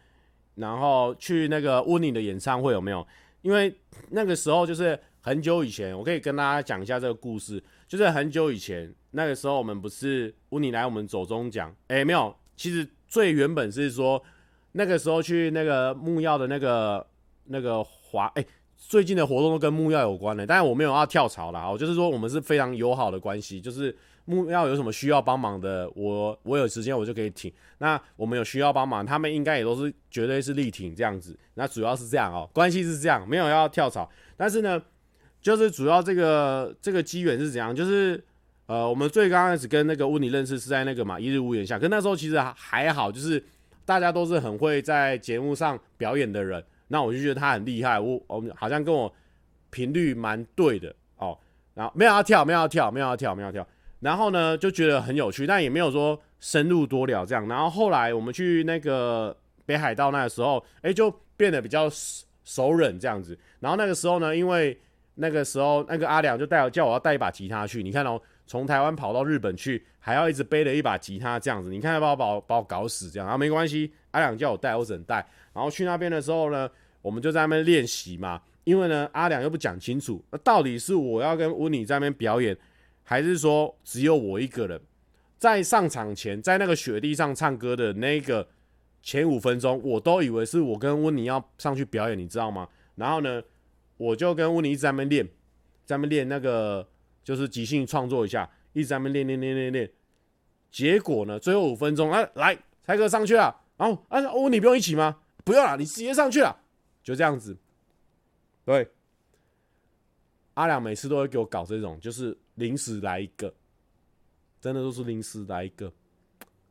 [0.57, 3.07] 然后去那个温妮的演唱会有没有？
[3.43, 3.73] 因为
[4.11, 7.63] 那个时候就是很久以前，我可以跟大家讲一下这个故事。
[7.87, 11.73] 就是很久以前，那个时候我们不是温妮来我们走中奖？
[11.87, 14.23] 哎，没有，其实最原本是说。
[14.75, 17.07] 那个时候去那个木曜的那个
[17.45, 18.43] 那个华哎，
[18.79, 23.95] 最近的活动都跟木曜有关的，但是我没有要跳槽啦，我就是说我们是非常友好的关系，就是
[24.25, 27.53] 木曜有什么需要帮忙的，我我有时间我就可以挺。
[27.81, 31.39] 那我们有需要帮忙，他们应该也都是绝对是力挺这样子。
[31.53, 34.09] 那主要是这样哦，关系是这样，没有要跳槽。
[34.39, 34.83] 但是呢，
[35.43, 37.77] 就是主要这个这个机缘是怎样？
[37.77, 38.25] 就是
[38.73, 43.43] 呃，我们最刚开始跟那个温妮认识是在那个嘛一日屋檐下，可那时候其实还好，就是。
[43.85, 47.99] 大家都是很会在节目上表演的人，那我就觉得他很厉害。
[47.99, 49.13] 我 我们好像跟我
[49.71, 51.37] 频率蛮对的哦。
[51.75, 53.67] 然后没有要跳，没有要跳，没有要跳，没有要跳。
[53.99, 57.47] 然后呢，就觉得很有趣，但也没有说深入多聊这样。
[57.49, 63.37] 然后后来我们去那个北海道那个时候，哎，就变得比较熟稔这样子。
[63.59, 64.81] 然后那个时候呢，因为
[65.17, 68.23] 那个时候那个阿良就带我叫我要带一把吉他去，你看哦。
[68.53, 73.27] 从台湾跑到日本去，还要一直背了一把吉他这样子，你看要不要把我把我搞死这样？
[73.27, 75.27] 然后没关系，阿良叫我带，我只能带。
[75.55, 76.69] 然后去那边的时候呢，
[77.01, 78.43] 我们就在那边练习嘛。
[78.65, 82.55] 因为呢，阿良又不讲清楚，那到底是我要跟温妮在那边表演，
[83.05, 84.79] 还是说只有我一个人？
[85.39, 88.47] 在上场前，在那个雪地上唱歌的那个
[89.03, 92.69] 前五分钟，我都以为是我跟温妮要上去表演，你知道吗？
[92.97, 93.43] 然后呢，
[93.97, 95.27] 我就跟温妮一直在那边练，
[95.87, 96.87] 在那边练那个。
[97.23, 99.93] 就是即兴创作一下，一直在那边练练练练练，
[100.71, 105.21] 结果呢，最后五分钟，哎，来，才哥上去了，然后啊，哦，你不用一起吗？
[105.45, 106.57] 不用了，你直接上去了，
[107.03, 107.57] 就这样子。
[108.65, 108.89] 对，
[110.55, 113.53] 阿良每次都会给我搞这种，就是临时来一个，
[114.61, 115.93] 真的都是临时来一个，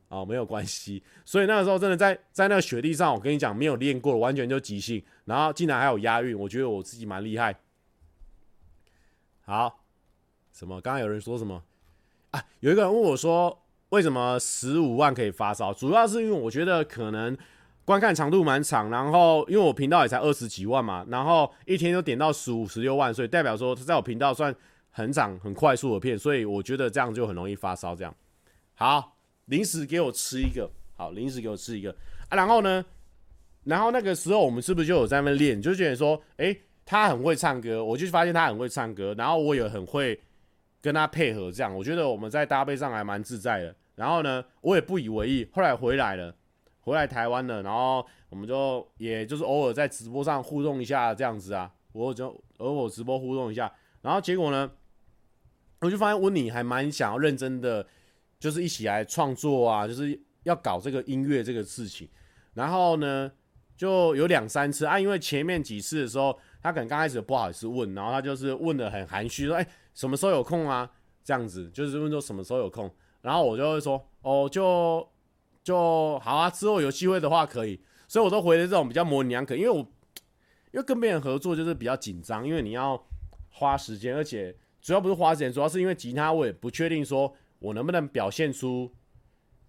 [0.08, 1.02] 哦，没有关系。
[1.24, 7.58] 所以那个时候真的在在那个雪地上，我跟你讲，没有练过，完全就即兴，然后竟然还有押韵，我觉得我自己蛮厉害。
[9.42, 9.81] 好。
[10.52, 10.80] 什么？
[10.80, 11.62] 刚刚有人说什么
[12.30, 12.44] 啊？
[12.60, 15.72] 有一个人问我说，为什么十五万可以发烧？
[15.72, 17.36] 主要是因为我觉得可能
[17.84, 24.54] 观看长度蛮长，然后因为我频道也才二十几万嘛，然后一天就点到十五、十六万，所以代表说他在我频道算
[24.90, 27.96] 很长、很快速的片，所以我觉得这样就很容易发烧。
[27.96, 28.14] 这样
[28.74, 31.90] 好，零食给我吃一个，好，零食给我吃一个
[32.28, 32.36] 啊。
[32.36, 32.84] 然后呢，
[33.64, 35.60] 然后那个时候我们是不是就有在那练？
[35.60, 40.20] 就觉得说，诶，他很会唱歌，我就发现他很会唱歌，然后我也很会。
[40.82, 43.74] 跟他配合这样，我觉得我们在搭配上还蛮自在的。
[43.94, 45.48] 然后呢，我也不以为意。
[45.52, 46.34] 后来回来了，
[46.80, 53.72] 回来台湾了，然后我们就也就是偶尔在直播上互动一下这样子啊，我就偶尔直播互动一下。
[54.00, 54.68] 然后结果呢，
[55.80, 57.86] 我就发现温妮还蛮想要认真的，
[58.40, 62.08] 就是一起来创作啊，就是要搞这个音乐这个事情。
[62.54, 63.30] 然后呢，
[63.76, 70.90] 就有两三次啊，因为前面几次的时候，他可能刚开始不好意思问，然后他就是问的很含蓄，说：“哎。”什么时候有空啊？
[71.24, 75.08] 这样子就是问说什么时候有空，然后我就会说哦，就
[75.62, 76.50] 就好啊。
[76.50, 79.78] 之后有机会的话可以，所以我都回的这种比较模棱两可，因为我
[80.72, 83.00] 因为跟别人合作就是比较紧张，因为你要
[83.50, 88.90] 花时间，而且主要不是花时间，主要是因为吉他我也不确定说我能不能表现出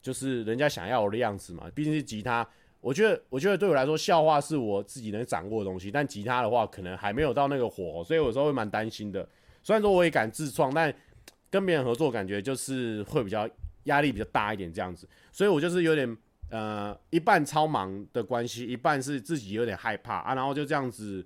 [0.01, 1.69] 就是人家想要我的样子嘛。
[1.75, 2.49] 毕竟是吉他，
[2.81, 9.29] 我觉得我觉得对我来说笑话是我自己能掌握的东西，但吉他的话可能还没有到那个火候，所以有时候会蛮担心的。
[9.63, 10.93] 虽然说我也敢自创，但
[11.49, 13.49] 跟别人合作感觉就是会比较
[13.85, 16.17] 压力比较大一点这样子，所以我就是有点
[16.49, 21.25] 呃一半超忙的关系，一半是自己有点害怕啊，然后就这样子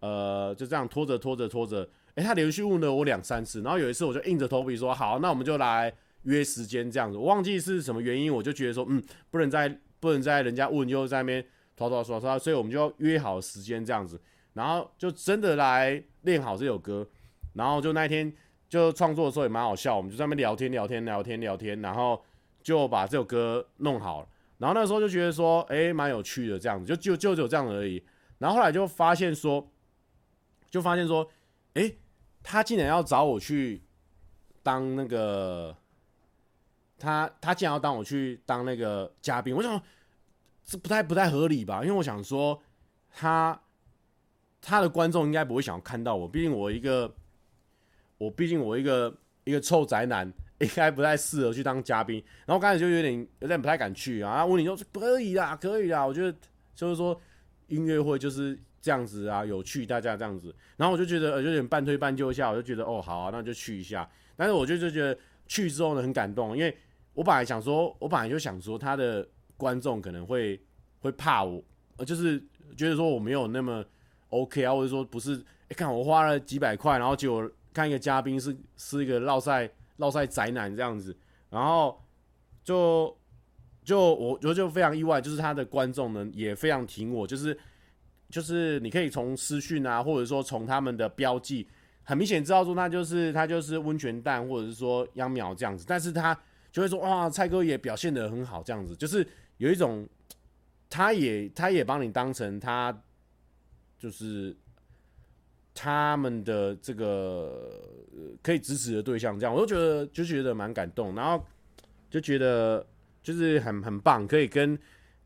[0.00, 9.68] 呃就这样拖着拖着拖着，诶，他连续问了我两三次，然后有一次我就硬着头皮说好，那我们就来约时间这样子，我忘记是什么原因，我就觉得说嗯不能再
[10.00, 11.44] 不能再人家问又在那边
[11.76, 14.20] 拖拖刷刷，所以我们就要约好时间这样子，
[14.54, 17.06] 然后就真的来练好这首歌。
[17.56, 18.32] 然后就那一天
[18.68, 22.22] 就创作的时候也蛮好笑，我们就在那边聊天聊天聊天聊天，然后
[22.62, 24.28] 就把这首歌弄好了。
[24.58, 28.02] 然后那时候就觉得说，哎，蛮有趣的这样子，就就就只有这样而已。
[28.38, 29.70] 然后后来就发现说，
[30.70, 31.28] 就发现说，
[31.74, 31.92] 哎、
[32.42, 33.82] 他竟然要找我去
[34.62, 35.76] 当那个，
[36.98, 39.80] 他他竟然要当我去当那个嘉宾，我想
[40.64, 41.82] 这不太不太合理吧？
[41.82, 42.60] 因为我想说，
[43.10, 43.60] 他
[44.60, 47.14] 他的观众应该不会想要看到我，毕竟我一个，
[48.18, 49.14] 我毕竟我一个
[49.44, 50.32] 一个臭宅男。
[50.58, 54.36] 应该不太适合去当嘉宾，然后刚才就有点有点不太敢去啊。
[54.36, 56.34] 然后问你说可以啦，可以啦，我觉得
[56.74, 57.20] 就是说
[57.66, 60.54] 音乐会就是这样子啊，有趣，大家这样子。
[60.78, 64.08] 然后我就觉得有点半推半就一下，我就觉得哦好啊，那就去一下。
[64.34, 66.74] 但是我就就觉得去之后呢很感动，因为
[67.12, 70.58] 我本来想说，我本来就想说他的观众可能会
[71.00, 71.62] 会怕我，
[71.98, 72.42] 呃，就是
[72.78, 73.84] 觉得说我没有那么
[74.30, 75.34] OK 啊，或者说不是，
[75.68, 77.46] 哎，看我花了几百块，然后结果
[77.76, 79.70] 看一个嘉宾是是一个烙赛。
[79.98, 81.16] 烙赛宅男这样子，
[81.48, 81.98] 然后
[82.62, 83.16] 就
[83.82, 87.58] 就我觉得就非常意外，就是他的观众呢也非常挺我，就是
[88.28, 91.66] 就是你可以从私讯啊，或者说从他们的标记，
[92.02, 96.38] 很明显知道说他就是他就是温泉蛋，或者是说秧苗这样子，但是他
[96.70, 100.06] 就会说哇，蔡哥也表现的很好这样子，就是有一种
[100.90, 102.94] 他也他也帮你当成他
[103.98, 104.54] 就是。
[105.76, 107.78] 他们的这个
[108.42, 111.44] 可以支持的对象，这样我都觉得就觉得蛮感动，然后
[112.08, 112.84] 就觉得
[113.22, 114.76] 就是很很棒，可以跟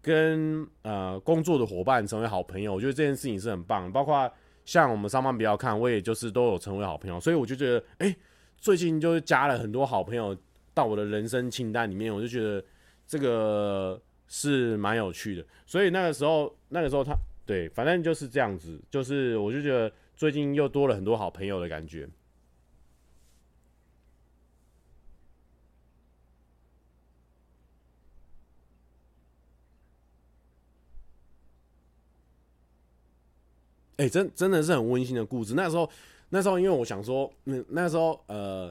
[0.03, 3.91] 跟呃工作的伙伴成为好朋友，我觉得这件事情是很棒。
[3.93, 4.29] 包括
[4.65, 8.17] 像我们上班不要看，我也就是都有成为好朋友，所以我就觉得，哎，
[8.59, 10.37] 最近就是加了很多好朋友
[10.75, 12.63] 到我的人生清单里面，我就觉得
[13.07, 15.47] 这个是蛮有趣的。
[15.65, 17.15] 所以那个时候，那个时候他
[17.47, 19.89] 对，反正就是这样子，就是我就觉得。
[20.21, 22.07] 最近又多了很多好朋友的感觉。
[33.97, 35.55] 哎，真真的是很温馨的故事。
[35.55, 35.89] 那时候，
[36.29, 38.71] 那时候因为我想说，嗯，那时候呃，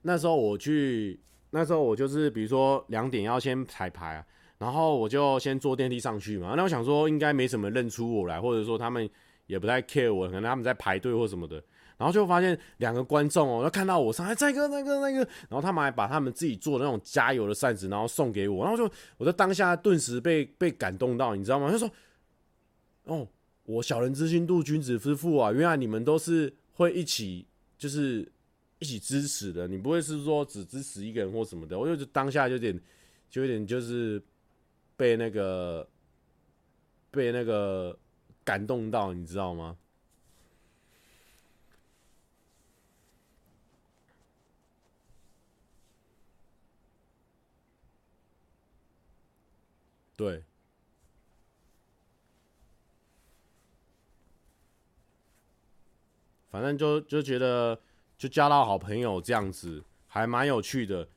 [0.00, 6.54] 那时候我去，那时候我就是比如说两点要先彩排啊，然后我就先坐电梯上去嘛。
[6.56, 9.06] 那我想说应该没什么认出我来，或者说他们。
[9.46, 11.62] 也不太 care 我，可能他们在排队或什么的，
[11.98, 15.18] 然后就发现两个观众哦，他看到我上来，再一个那个那个，
[15.48, 21.70] 然后他们还把他们自己做的那种加油的扇子，然后送给我，然后就我在当下顿时被被感动到，你知道吗？
[21.70, 21.90] 他说
[23.04, 23.28] ：“哦，
[23.64, 28.26] 我小人之心度君子之腹啊，原来你们都是会一起就是
[28.78, 32.80] 一起支持的，你不会是说只支持一个人或什么的。”我就当下就有点
[33.28, 34.22] 就有点就是
[34.96, 35.86] 被那个
[37.10, 37.94] 被那个。
[38.44, 39.76] 感动到你知道吗？
[50.16, 50.44] 对，
[56.50, 57.80] 反正就就觉得
[58.16, 61.08] 就交到好朋友这样子，还蛮有趣的。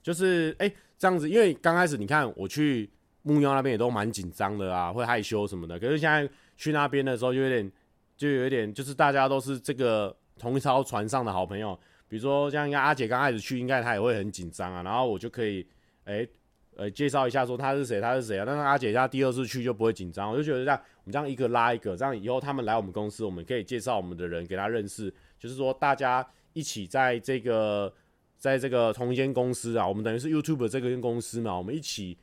[0.00, 2.88] 就是哎、这样子，因为刚开始你看我去
[3.22, 5.78] 木曜那边也都蛮紧张的啊，会害羞什么的。
[5.78, 6.28] 可是现在。
[6.60, 7.72] 去那边的时候就有点，
[8.16, 11.72] 就有点，就是大家都是这个同一艘船上的好朋友。
[12.08, 14.82] 比如说像应该阿姐刚开始去，应该她也会很紧张啊。
[14.82, 15.64] 然后我就可以，
[16.02, 16.26] 哎、
[16.74, 18.44] 呃，介绍一下说她是谁，她是谁啊。
[18.44, 25.14] 但是阿姐她第二次去就不会紧张，我就觉得这样，我们这样一个拉一个，这样以后他们来我们公司，我们可以介绍我们的人给他认识。
[25.38, 27.94] 就是说大家一起在这个，
[28.36, 32.18] 在这个同一间公司啊，我们等于是 YouTube 这个公司嘛，我们一起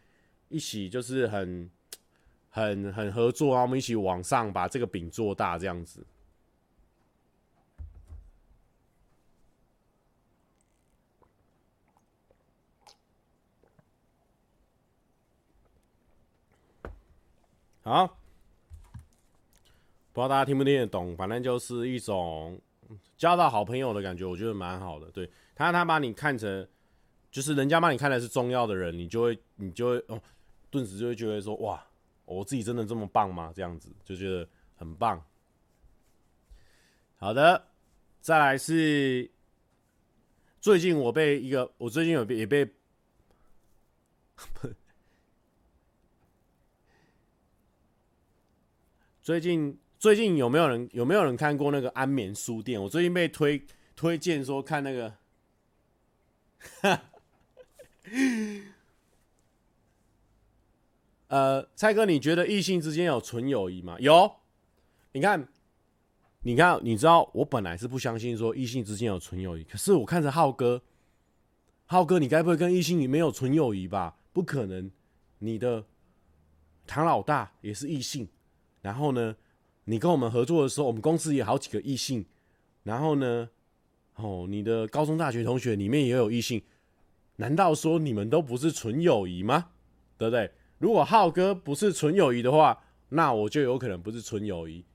[0.50, 1.70] 一起就是很。
[2.56, 6.08] 很很合作啊，我们一起往上把这个饼做大，这样子。
[17.82, 18.14] 好，不
[20.14, 22.58] 知道大家听不听得懂，反正就是一种
[23.18, 25.12] 交到好朋友的感觉，我觉得蛮好的。
[25.12, 26.66] 对他，他把你看成，
[27.30, 30.22] 就是人家把你看的是重要的人，你就会，你就会哦，
[30.76, 31.84] 顿时就会觉得说，哇。
[32.28, 33.54] 我自己真的这么棒吗？
[33.56, 35.24] 这样子就觉得很棒。
[37.18, 37.68] 好的，
[38.20, 39.30] 再来是
[40.60, 42.68] 最近我被一个，我最近有被也被，
[49.22, 52.82] 最近最近有没有人有没有人看过那个安眠书店？
[52.82, 53.64] 我最近被推
[53.96, 55.14] 推荐说看那个。
[61.28, 63.98] 呃，蔡哥，你觉得异性之间有纯友谊吗？
[64.00, 64.32] 有，
[65.14, 65.48] 你看，
[66.42, 70.84] 你看，你知道我本来是不相信说异性之间有纯友谊，可是我看着浩哥，
[71.86, 74.18] 浩哥，你该不会跟异性里面有纯友谊吧？
[74.32, 74.92] 不可能，
[75.40, 75.84] 你的
[76.86, 78.28] 唐老大也是异性，
[78.82, 79.36] 然后呢，
[79.86, 82.24] 你跟我们合作的时候，我们公司也好几个异性，
[82.84, 83.50] 然后呢，
[84.16, 86.62] 哦，你的高中、大学同学里面也有异性，
[87.38, 89.72] 难道说你们都不是纯友谊吗？
[90.18, 90.52] 对不对？
[90.86, 94.86] 如果浩哥不是纯友谊的话，那我就有可能不是纯友谊，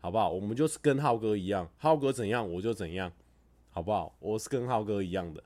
[0.00, 0.30] 好不好？
[0.30, 3.12] 我们就是跟浩哥一样，浩哥怎样我就怎样，
[3.70, 4.16] 好不好？
[4.20, 5.44] 我是跟浩哥一样的，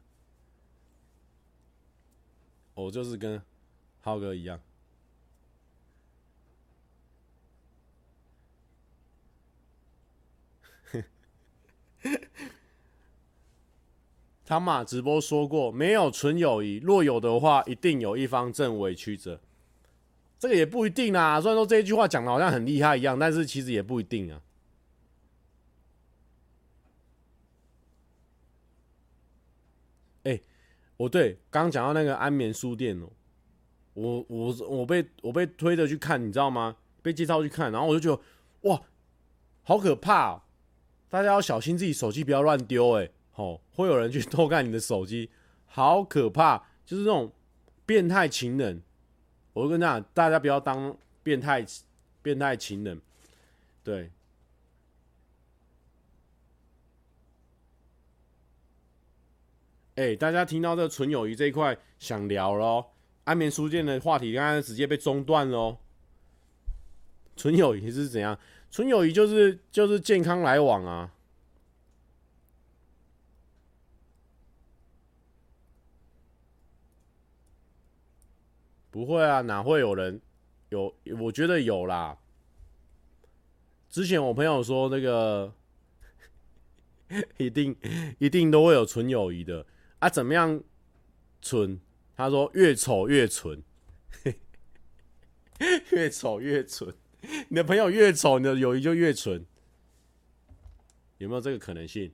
[2.75, 3.43] 我就是跟
[4.01, 4.61] 浩哥一样。
[14.47, 19.41] 他妈直播说过，没有纯友谊，若有的话，一定有一方正委曲折。
[20.39, 21.41] 这个也不一定啊。
[21.41, 24.41] 虽然说这一句话讲的好像很厉害一样，但是其实也不一定啊。
[30.25, 30.41] 哎，
[30.97, 33.11] 我对刚刚讲到那个安眠书店哦，
[33.95, 36.77] 我我我被我被推着去看，你知道吗？
[37.01, 38.23] 被介绍去看，然后我就觉得
[38.69, 38.83] 哇，
[39.63, 40.43] 好可怕哦！
[41.09, 45.31] 大家要小心自己手机不要乱丢，哎，吼，会有人去偷看你的手机，
[45.65, 46.67] 好可怕！
[46.85, 47.33] 就是那种
[47.87, 48.83] 变态情人，
[49.59, 51.67] 我就跟你讲，大家不要当变态
[52.23, 53.01] 变态情人，
[53.83, 54.13] 对。
[59.97, 62.93] 哎，大家听到这个纯友谊这一块想聊咯，
[63.25, 65.79] 安眠书店的话题刚刚直接被中断喽。
[67.35, 68.39] 纯友谊是怎样？
[68.71, 71.13] 纯友谊就是就是健康来往啊，
[78.91, 80.21] 不会啊，哪会有人
[80.71, 80.95] 有？
[81.21, 82.19] 我觉得有啦。
[83.89, 85.55] 之前我朋友说那个
[87.39, 87.75] 一定
[88.19, 89.65] 一定都会有纯友谊的
[89.99, 90.63] 啊，怎么样
[91.41, 91.81] 纯？
[92.17, 93.63] 他说越丑越纯，
[95.93, 96.95] 越丑越纯。
[97.49, 99.45] 你的朋友越丑，你的友谊就越纯，
[101.19, 102.13] 有没有这个可能性？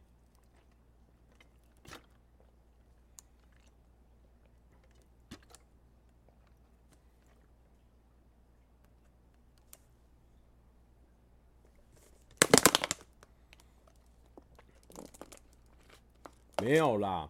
[16.65, 17.29] 没有啦，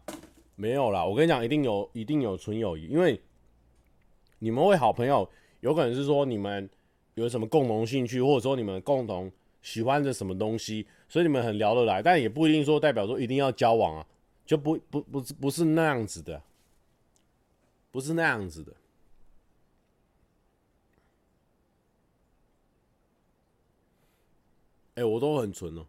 [0.55, 1.05] 没有啦。
[1.05, 3.21] 我跟你讲，一定有，一定有纯友谊，因为
[4.39, 5.29] 你们会好朋友，
[5.61, 6.71] 有可能是说你们。
[7.17, 9.31] 有什么共同兴趣，或者说你们共同
[9.63, 14.05] 喜欢的什么东西，所以你们很聊得来，但也不一定说代表说一定要交往啊，
[14.45, 16.43] 就不不不是不是那样子的，
[17.93, 18.73] 不是那样子的。
[24.97, 25.87] 哎、我都很纯哦，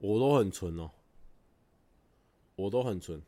[0.00, 0.90] 我都很纯哦，
[2.56, 3.22] 我都很纯。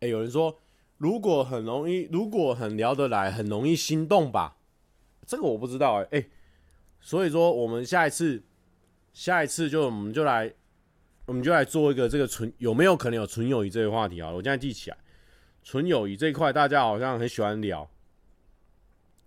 [0.00, 0.60] 哎、有人说。
[0.96, 4.56] 如果很容易，如果很聊得来，很容易心动吧？
[5.26, 6.26] 这个我不知道哎、哎、
[7.00, 8.40] 所以说我们下一次，
[9.12, 10.54] 下一次就我们就来，
[11.26, 14.30] 我们就来做一个这个纯有没有可能有纯友谊这个话题啊？
[14.30, 14.96] 我现在记起来，
[15.64, 17.90] 纯友谊这一块大家好像很喜欢聊，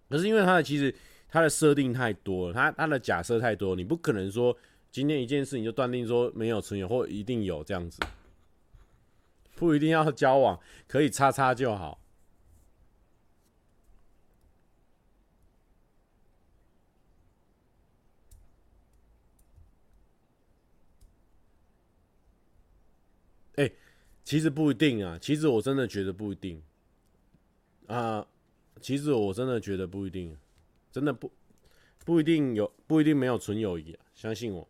[0.10, 0.96] 可是因为它的其实
[1.28, 4.58] 它的设定太多了，它它的假设太多，你不可能说
[4.98, 8.00] 今天一件事情就断定说没有纯友或一定有这样子。
[9.56, 12.02] 不一定要交往，可以擦擦就好。
[23.58, 23.72] 哎、
[24.24, 25.20] 其实不一定啊。
[25.22, 26.64] 其实我真的觉得不一定
[27.86, 28.28] 啊。
[28.82, 30.36] 其实我真的觉得不一定，
[30.92, 31.32] 真的不
[32.04, 34.04] 不一定有，不一定没有纯友谊啊。
[34.16, 34.68] 相信我。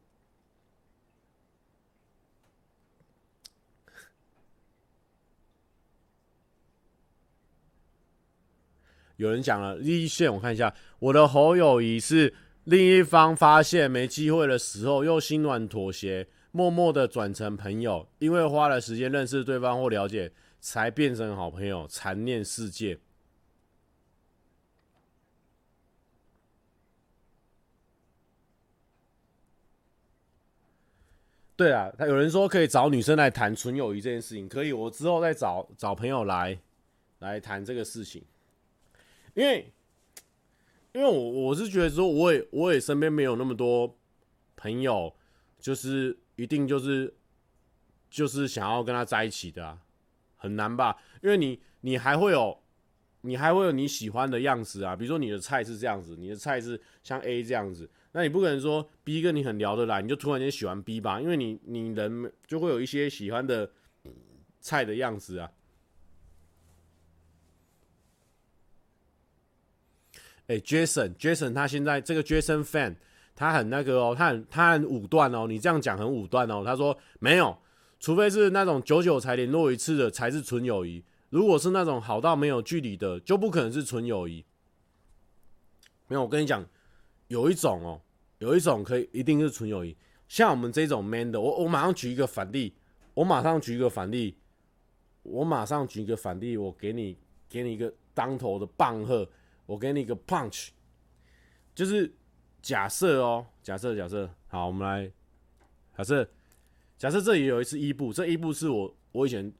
[9.18, 23.00] 有人讲了，第一线我看一下，我的好友谊是另一方发现没机会的时候，又心软妥协，默默的转成朋友，因为花了时间认识对方或了解，才变成好朋友，残念世界。
[31.56, 36.60] 对啊，他有人说可以找女生来谈纯友谊这件事情，可以，我之后再找找朋友来
[37.18, 38.24] 来谈这个事情。
[39.38, 39.72] 因为，
[40.94, 43.96] 因为我我是觉得说，我也我也身边没有那么多
[44.56, 45.16] 朋友，
[45.60, 47.16] 就是一定就是
[48.10, 49.78] 就是想要跟他在一起的啊，
[50.38, 50.98] 很难吧？
[51.22, 52.60] 因为你你还会有
[53.22, 61.22] 你还会有你喜欢的样子啊，比如说你的菜是这样子，你的菜是像 A 这样子，那你不可能说 B 跟你很聊得来，你就突然间喜欢 B 吧？
[61.22, 63.70] 因为你你人就会有一些喜欢的
[64.60, 65.52] 菜的样子啊。
[70.48, 72.96] 哎，Jason，Jason，他现在这个 Jason fan，
[73.36, 76.64] 他很那个哦，他很他很武断哦，你这样讲很武断哦。
[76.66, 77.58] 他说没有，
[78.00, 84.46] 除非是那种久久才联络一次的才是纯友谊，如果是那种好到没有距离的，就不可能是纯友谊。
[86.08, 86.66] 没有，我跟你讲，
[87.28, 88.02] 有一种哦，
[88.40, 89.98] 有一种可以一定是纯友谊，
[90.30, 92.74] 像我们这种 man 的，我我马上举一个反例，
[93.16, 94.38] 我马上举一个反例，
[95.24, 97.18] 我马上举一个反例，我给你
[97.50, 99.28] 给你一个当头的棒喝。
[99.68, 100.70] 我给你一个 punch，
[101.76, 102.12] 就是
[102.62, 105.12] 假设哦，假设假设，好，我们来
[105.96, 106.28] 假设，
[106.98, 109.54] 假设这里有一次伊布，这伊布是我我以前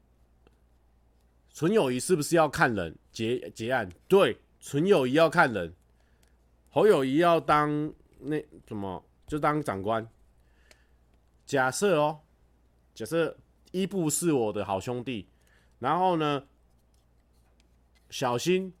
[1.52, 3.86] 纯友谊是不是要看人结结案？
[4.08, 5.74] 对，纯友谊要看人，
[6.70, 10.08] 侯友谊要当那什么就当长官。
[11.44, 12.20] 假设哦，
[12.94, 13.36] 假设
[13.72, 15.28] 伊布是我的好兄弟，
[15.80, 16.46] 然后呢，
[18.08, 18.72] 小新。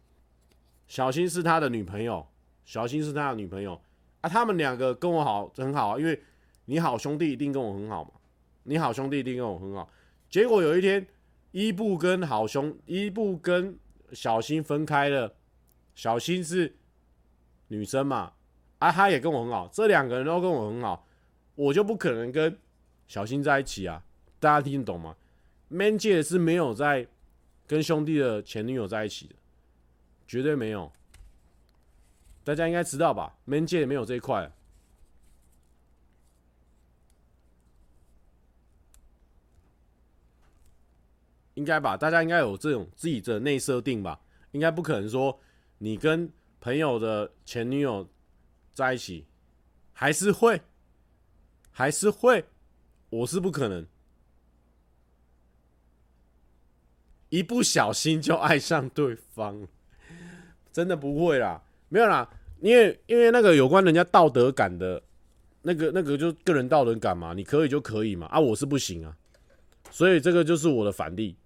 [0.88, 2.26] 小新是他的女朋友，
[2.64, 3.80] 小新是他的女朋友
[4.22, 6.20] 啊，他们两个跟我好很好啊，因为
[6.64, 8.10] 你好兄弟一定跟我很好嘛，
[8.64, 9.88] 你好兄弟一定跟我很好。
[10.30, 11.06] 结果有一天，
[11.52, 13.78] 伊布跟好兄伊布跟
[14.12, 15.34] 小新分开了，
[15.94, 16.74] 小新是
[17.68, 18.32] 女生嘛，
[18.78, 21.06] 啊，他也跟我很好，这两个人都跟我很好，
[21.54, 22.58] 我就不可能跟
[23.06, 24.02] 小新在一起啊，
[24.40, 25.14] 大家听得懂吗
[25.68, 27.06] ？Man 界是没有在
[27.66, 29.34] 跟兄弟的前女友在一起的。
[30.28, 30.92] 绝对没有，
[32.44, 34.52] 大家应该知道吧？Man 界没有这一块，
[41.54, 41.96] 应该吧？
[41.96, 44.20] 大家应该有这种自己的内设定吧？
[44.52, 45.40] 应该不可能说
[45.78, 48.06] 你跟朋友的前女友
[48.74, 49.26] 在一起，
[49.94, 50.60] 还是会，
[51.70, 52.44] 还是会，
[53.08, 53.86] 我是不可能，
[57.30, 59.66] 一不小心就爱上对方。
[60.72, 62.28] 真的不会啦，没有啦，
[62.60, 65.02] 因为因为那个有关人家道德感的，
[65.62, 69.16] 那个那个就个人道德感嘛，你可以就可以嘛，啊，我是不行啊，
[69.90, 71.36] 所以这个就是我的反例，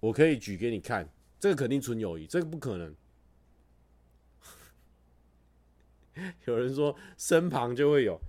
[0.00, 1.08] 我可以举给你看，
[1.38, 2.94] 这个肯定纯友谊，这个不可能。
[6.46, 8.20] 有人说身旁就会有，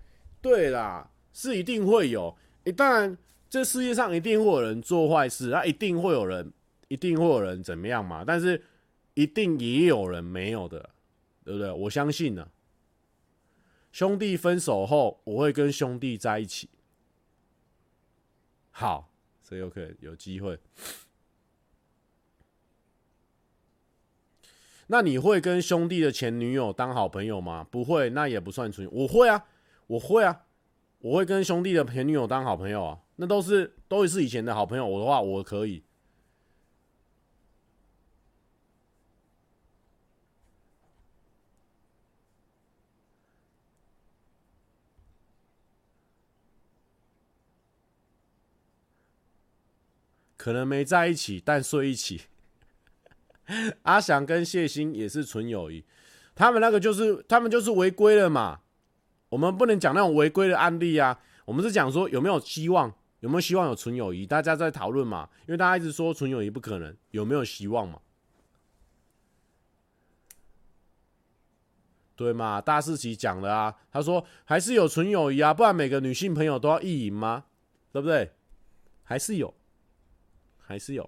[0.42, 3.18] 对啦，是一定会有，诶，当然
[3.50, 6.52] 这世界上一定会有人做坏事，啊，一定会有人，
[6.88, 8.62] 一定会有人怎么样嘛，但是。
[9.16, 10.92] 一定也有人没有的，
[11.44, 11.72] 对不对？
[11.72, 12.48] 我相信呢。
[13.92, 16.70] 兄弟分手后，我会跟兄弟在一起。
[18.72, 19.10] 好，
[19.42, 20.60] 这有可能有机会。
[24.88, 27.66] 那你会跟兄弟的前女友当好朋友吗？
[27.72, 28.86] 不会，那也不算纯。
[28.92, 29.48] 我会啊，
[29.88, 30.46] 我会啊，
[31.00, 33.00] 我会跟兄弟的前女友当好朋友啊。
[33.16, 34.86] 那都是都是以前的好朋友。
[34.86, 35.85] 我的话，我可以。
[50.46, 52.22] 可能没在一起，但睡一起。
[53.82, 55.84] 阿翔跟谢欣也是纯友谊，
[56.36, 58.60] 他们那个就是他们就是违规了嘛。
[59.30, 65.28] 我们不能讲那种违规的案例啊，我们是讲说有没有希望，有没有希望有纯友谊，大家在讨论嘛。
[65.48, 68.00] 因为大家一直说纯友谊不可能，有没有希望嘛？
[72.16, 72.62] 对嘛？
[72.62, 77.46] 大四喜讲了啊，他说还是有纯友谊啊，不然每个女性朋友都要意淫吗？
[77.92, 78.30] 对不对？
[79.02, 79.52] 还是有。
[80.68, 81.08] 还是有，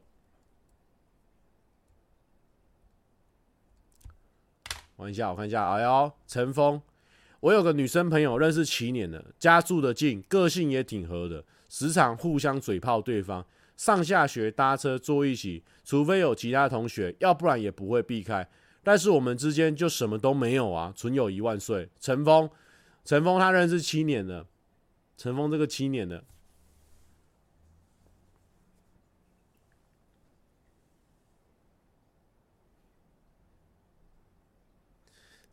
[4.98, 6.80] 玩一下，我看一下，哎呦，陈峰，
[7.40, 13.44] 我有个女生朋友认识七年了，家住的近，个性也挺合的，时常互相嘴炮对方，
[13.76, 18.48] 上下学搭车坐一起，除非有其他同学，要不然也不会避开。
[18.84, 21.90] 但是我们之间就什么都没有啊，纯友谊万岁。
[22.00, 22.50] 陈峰，
[23.04, 24.46] 陈峰他认识七年了，
[25.18, 26.24] 陈峰这个七年了。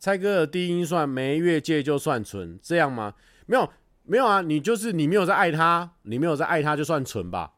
[0.05, 3.15] 蔡哥的低音算没越界就算纯，这样吗？
[3.47, 4.43] 没有，没有啊！
[4.43, 7.55] 你就是你没有在爱他，你没有在爱他就算纯吧。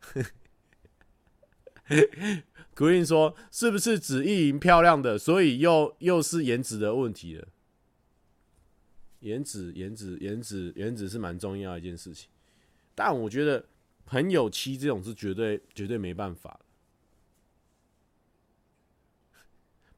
[2.74, 7.48] Green 说：“是不是只意淫漂亮的，所以又又是颜值的问题了？
[9.20, 12.30] 颜值，颜值，颜值，颜值是蛮重要一件事情，
[12.94, 13.66] 但我觉得
[14.06, 16.58] 朋友妻这种是绝对绝对没办法。”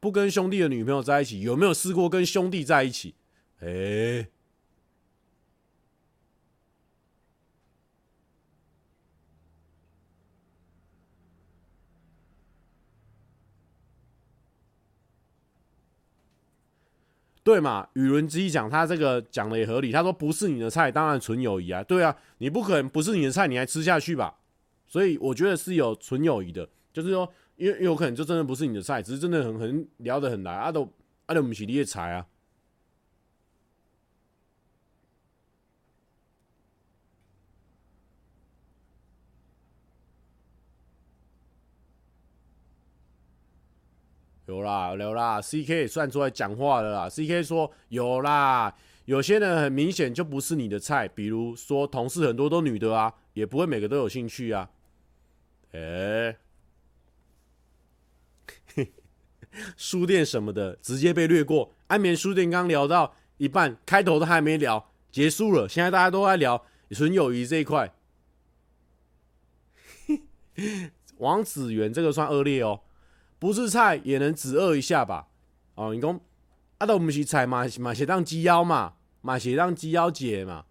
[0.01, 3.15] 不跟兄弟的女朋友在一起，有没有试过跟兄弟在一起？
[3.61, 4.27] 哎。
[17.43, 24.39] 对嘛，宇伦之讲，他这个讲的也合理，他说不是你的菜，当然纯友谊啊，对啊，你不可能不是你的菜，你还吃下去吧。
[24.87, 27.31] 所以我觉得是有纯友谊的，就是说。
[27.61, 30.91] 因为有可能就真的不是你的菜，只是真的很很聊得很来啊，都
[31.27, 32.27] 啊都不是你的菜啊。
[44.47, 47.11] 有啦，有啦，C K 算出来讲话了啦。
[47.11, 54.71] C K 说有啦，有些人很明显就不是你的菜，比如说同事很多都女的啊，也不会每个都有兴趣啊。
[55.73, 55.81] 诶、
[56.31, 56.39] 欸，
[59.77, 61.75] 书店什么的直接被略过。
[61.89, 65.69] 安眠书店刚聊到一半，开头都还没聊，结束了。
[65.69, 67.93] 现在大家都在聊纯友谊这一块。
[71.19, 72.83] 王子源这个算恶劣哦。
[73.39, 75.29] 不是菜也能止饿一下吧？
[75.75, 76.21] 哦，你讲
[76.77, 80.67] 啊，都不是菜嘛，嘛是当鸡腰嘛，嘛是当鸡腰解嘛。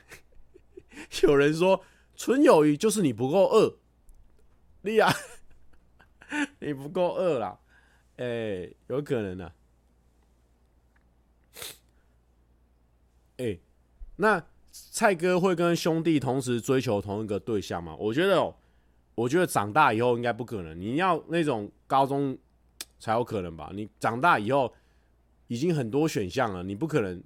[1.22, 1.84] 有人说
[2.16, 3.78] 纯友谊就是你不够饿，
[4.82, 5.12] 你啊，
[6.60, 7.58] 你不够饿啦，
[8.16, 9.54] 哎、有可能啊。
[13.38, 13.58] 哎、
[14.16, 17.94] 那蔡哥会跟兄弟同时追求同一个对象吗？
[17.96, 18.56] 我觉得哦。
[19.16, 22.38] 我觉得长大以后应该不可能，你要那种高中
[22.98, 23.70] 才有可能吧？
[23.74, 24.72] 你长大以后
[25.46, 27.22] 已经很多选项了，你不可能，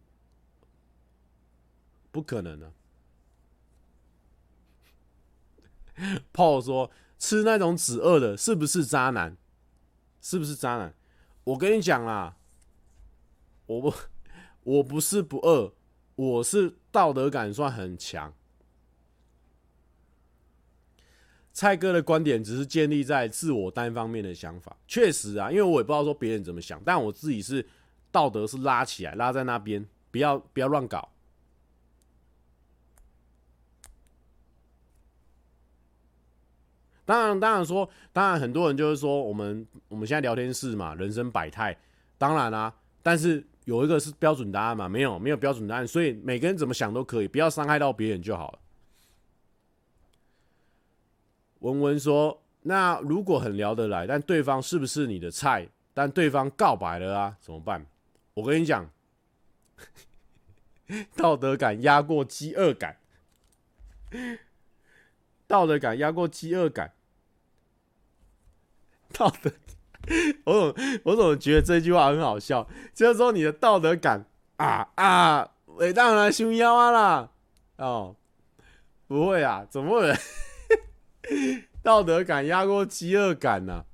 [2.11, 2.73] 不可能的。
[6.33, 6.91] Paul 说
[7.25, 9.35] 吃那种止饿的，是不是渣男？
[10.21, 10.93] 是不是渣男？
[11.45, 12.37] 我跟你讲啦，
[13.65, 13.95] 我不，
[14.63, 15.73] 我不是不饿，
[16.17, 18.35] 我是道德感算很强。
[21.55, 27.67] 蔡哥的观点只是建立在自我单方面的想法，确实啊，因为我也不知道说别人怎么想，但我自己是
[28.13, 31.14] 道德是拉起来，拉在那边，不要不要乱搞。
[37.05, 41.77] 当然，当然说，当然很多人就是说，我们我们现在聊天室嘛，人生百态，
[42.17, 48.59] 当然啦、但是有一个是标准答案嘛，没有没有标准答案，所以每个人怎么想都可以，不要伤害到别人就好了。
[51.61, 55.67] 文文说：“那如果很聊得来，但对方是不是你的菜？
[55.95, 57.87] 但对方告白了啊，怎么办？
[58.35, 58.91] 我跟你讲，
[61.17, 62.97] 道德感压过饥饿感，
[65.47, 66.95] 道德感压过饥饿感，
[69.13, 69.53] 道德。
[70.45, 72.69] 我怎么我怎么觉得这句话很好笑？
[72.93, 74.27] 就是说你的道德感
[74.59, 77.31] 啊啊，伟大的熊腰啊啦！
[77.77, 78.15] 哦，
[79.07, 80.15] 不会啊，怎么会？”
[81.83, 83.87] 道德感压过饥饿感呢、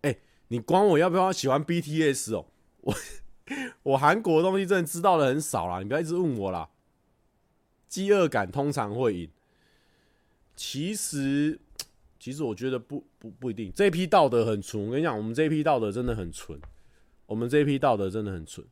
[0.00, 0.18] 哎、
[0.48, 2.46] 你管我要不要喜欢 BTS 哦？
[2.80, 2.94] 我
[3.82, 6.68] 我韩国的东西真的知道的很少啦，你不要一直问我啦。
[7.88, 9.30] 饥饿感通常会赢，
[10.56, 11.60] 其实
[12.18, 13.70] 其实我觉得不不不一定。
[13.74, 16.58] 这批道德很纯，我跟你讲，我们这批道德真的很纯，
[17.26, 18.66] 我们这批道德真的很纯。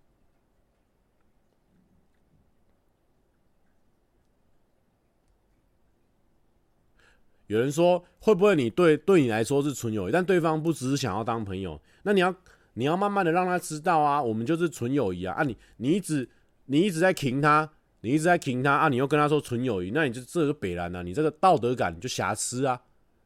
[7.48, 12.32] 有人说，会不会你对对你来说是纯友谊，但对方不只是想要当朋友，那你要
[12.74, 16.28] 你要慢慢的让他知道啊，我们就是纯友谊啊啊，你你一直
[16.66, 17.68] 你一直在挺他，
[18.00, 22.80] 你一直在挺他啊，你又跟他说纯友谊，那你就这个北烂啊，你这个道德感你就瑕疵啊，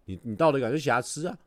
[0.06, 1.38] 你你道德感就瑕疵啊。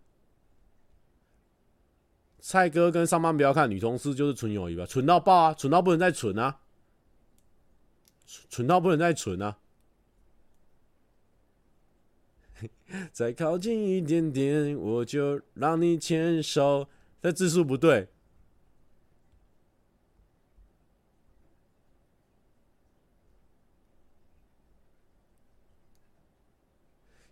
[2.39, 6.59] 蔡哥跟上班不要看女同事就是纯友谊吧，纯到爆啊，纯到不能再纯啊，
[8.49, 9.57] 纯到不能再纯啊。
[13.11, 16.87] 再靠近一点点，我就让你牵手。
[17.21, 18.07] 这字数不对。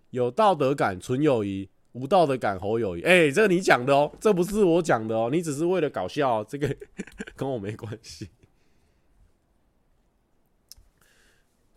[0.09, 3.01] 有道德感纯友谊，无道德感猴友谊。
[3.01, 6.73] 哎、欸，这个你讲的哦，这不是我讲的哦，你只是为了搞笑，这个
[7.36, 8.29] 跟我没关系。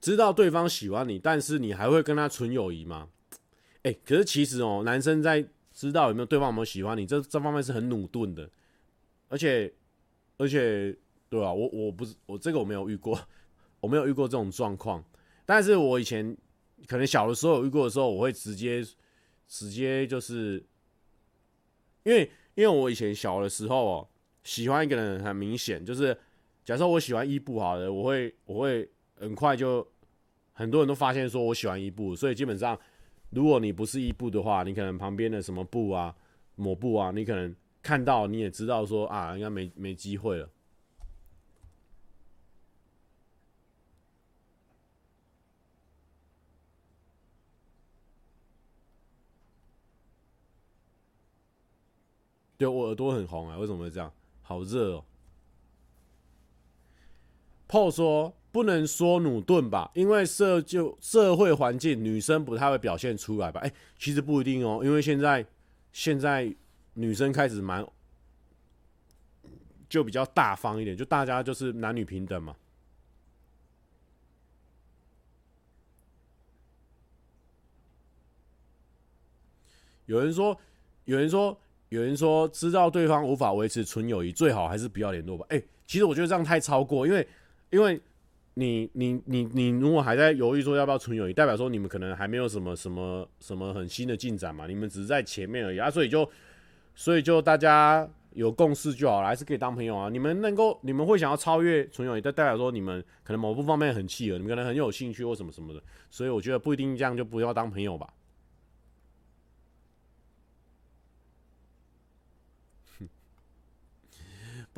[0.00, 3.09] 知道对方喜欢你，但是你还会跟他纯友谊吗？
[3.82, 5.48] 哎、可是其实哦，男生在
[5.79, 8.51] 知道有没有对方有没有喜欢你，这这方面是很鲁钝的，
[9.29, 9.72] 而且
[10.37, 10.93] 而且，
[11.29, 13.16] 对啊，我我不是我这个我没有遇过，
[13.79, 15.05] 我没有遇过这种状况。
[15.47, 16.37] 但是我以前
[16.89, 18.85] 可能小的时候有遇过的时候，我会直接
[19.47, 20.61] 直接就是，
[22.03, 24.09] 因为因为我以前小的时候哦，
[24.43, 26.18] 喜欢一个人很明显，就是
[26.64, 29.87] 假设我喜欢伊布好了，我会我会很快就
[30.55, 32.76] 很多人都发现说我喜欢伊布，所以基本上。
[33.31, 36.14] 如果你不是一步的话，你可能旁边的什么布啊、
[36.57, 40.49] 抹布啊，你可能看到你也知道说啊，应该没没机会了。
[52.57, 54.12] 对，我耳朵很红啊，为什么会这样？
[54.43, 55.05] 好热哦。
[57.68, 63.61] 炮说不能说努顿吧，因为社就社会环境，女生不太会表现出来吧？
[63.61, 65.44] 哎、其实不一定哦，因为现在
[65.92, 66.55] 现在
[66.94, 67.86] 女生开始蛮
[69.88, 72.57] 就比较大方一点，就大家就是男女平等嘛。
[80.07, 80.59] 有人说，
[81.05, 81.59] 有人说。
[81.90, 85.46] 有人说，知道对方无法维持纯友谊，最好还是不要联络吧。
[85.49, 87.26] 哎、其实我觉得这样太超过，因为，
[87.70, 87.99] 因为
[88.59, 96.28] 你，你，你，你如果还在犹豫说要不要纯友谊，代表说你们可能还没有什么什么什么很新的进展嘛，你们只是在前面而已啊，所以就，
[96.96, 100.09] 所以就大家有共识就好了，还是可以当朋友啊。
[100.11, 105.80] 你们能够，你们会想要超越纯友谊，但代表说你们可能某部方面很契合，你们可能很有兴趣或什么什么的，
[106.11, 108.09] 所以我觉得不一定这样就不要当朋友吧。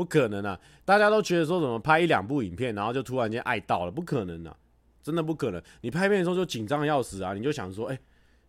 [0.01, 0.59] 不可能啊！
[0.83, 4.57] 大家都觉得说怎么拍一两部影片，然后就突然间爱到了，不可能啊！
[5.03, 5.63] 真的不可能。
[5.83, 7.35] 你拍片的时候就紧张的要死啊！
[7.35, 7.99] 你就想说，哎、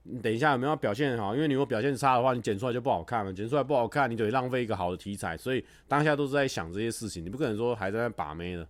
[0.03, 1.35] 你等一下有没有表现好？
[1.35, 3.33] 因为你如果表现差的话，你剪出来就不好看了。
[3.33, 5.35] 剪出来不好看，你得浪费一个好的题材。
[5.35, 8.65] 所以当下都是在想这些事情，你不可能说还在那把妹呢。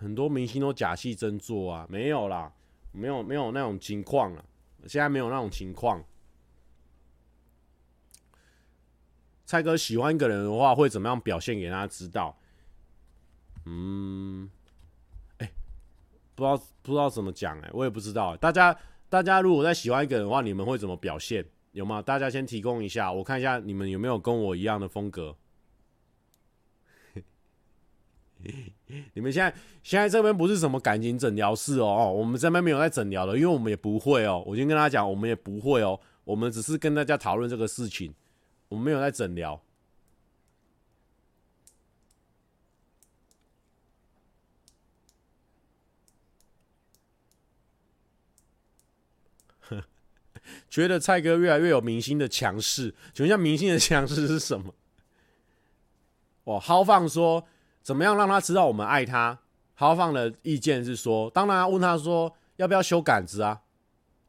[0.00, 2.50] 很多明星都假戏真做啊，没有啦，
[2.90, 4.42] 没有没有那种情况啊，
[4.86, 6.02] 现在没有那种情况。
[9.44, 12.34] 蔡哥喜欢一个人的话，会怎么样表现给他知道？
[13.66, 14.50] 嗯，
[15.36, 15.52] 哎、
[16.34, 18.34] 不知道不知道怎么讲哎，我也不知道。
[18.38, 18.74] 大家
[19.10, 21.44] 大家如果在喜欢一个人的话，你们会怎么表现？
[21.72, 22.00] 有吗？
[22.00, 25.36] 大家先提供一下，我看一下你们有没有跟我一样的风格。
[29.12, 34.42] 你们现在现在这边不是什么感情诊疗室哦，我们这边没有在诊疗的，因为我们也不会哦。
[34.46, 38.14] 我先跟大家讲，我们也不会哦，我们只是跟大家讨论这个事情，
[38.68, 39.62] 我们没有在诊疗。
[50.70, 54.74] 觉得蔡哥越来越有明星的强势，请问一下，明星的强势是什么？
[56.44, 57.46] 哦，豪放说。
[57.90, 59.36] 怎么样让他知道我们爱他？
[59.74, 63.62] 豪放的意见是说，当然问他说要不要修杆子啊？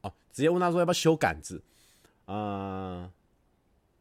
[0.00, 1.62] 哦，直接问他说要不要修杆子？
[2.24, 3.10] 啊、呃，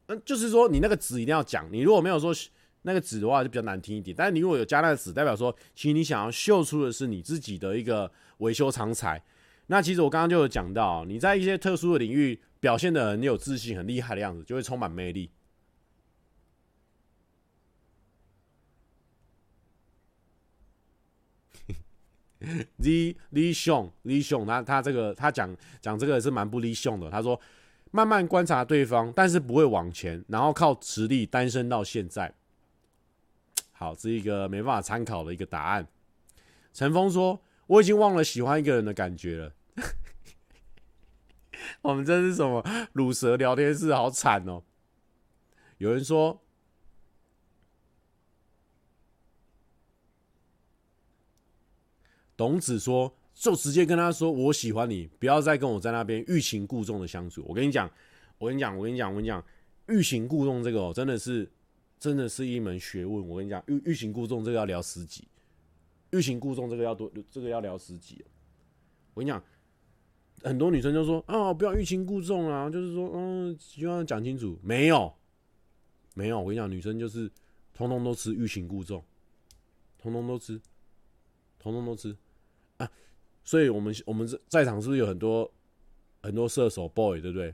[0.08, 2.34] 嗯，就是说你那个纸一定要讲，你如果没有说
[2.82, 4.16] 那个纸的话，就比较难听一点。
[4.18, 9.22] 但是你如果有加那个纸，代表说其实你想要秀出的是你自己的一个维修长才。
[9.68, 15.30] 那其实我刚刚就有讲到，你在一些特殊的领域表现的很有自信、很厉害的样子，就会充满魅力。
[22.78, 27.10] 李李雄，李雄，他他这个他讲讲这个是蛮不理想的。
[27.10, 27.40] 他说，
[27.92, 32.34] 慢慢观察对方，但是不会往前，然后靠实力单身到现在。
[33.72, 35.88] 好，这一个没办法参考的一个答案。
[36.74, 39.54] 陈峰说，我已经忘了喜欢一个人的感觉了。
[41.84, 43.94] 我们这是什么乳蛇聊天室？
[43.94, 44.64] 好惨哦。
[45.78, 46.41] 有人说。
[52.42, 57.46] 董子说：“就直接跟他说我喜欢你，不要再跟我在那边欲擒故纵的相处。
[57.48, 57.88] 我跟你讲，
[58.40, 59.46] 我跟你讲，我跟你讲，我跟你讲，
[59.90, 61.48] 欲擒故纵这个哦，真的是，
[62.00, 63.28] 真的是一门学问。
[63.28, 65.28] 我跟你讲，欲欲擒故纵这个要聊十集，
[66.10, 68.26] 欲擒故纵这个要多，这个要聊十集。
[69.14, 69.44] 我跟你讲，
[70.42, 74.58] 很多女生就说啊，不要欲擒故纵啊，就是说，嗯，希望讲清楚。
[74.64, 75.14] 没有，
[76.16, 76.40] 没有。
[76.40, 77.32] 我跟你讲，女生就是
[77.72, 79.04] 通通都吃欲擒故纵，
[80.00, 80.60] 通通都吃，
[81.60, 82.18] 通通都吃。”
[82.82, 82.92] 啊，
[83.44, 85.52] 所以我们我们在在场是不是有很多
[86.22, 87.54] 很多射手 boy，对不对？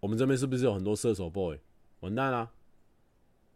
[0.00, 1.58] 我们这边是不是有很多射手 boy？
[2.00, 2.50] 完蛋啦！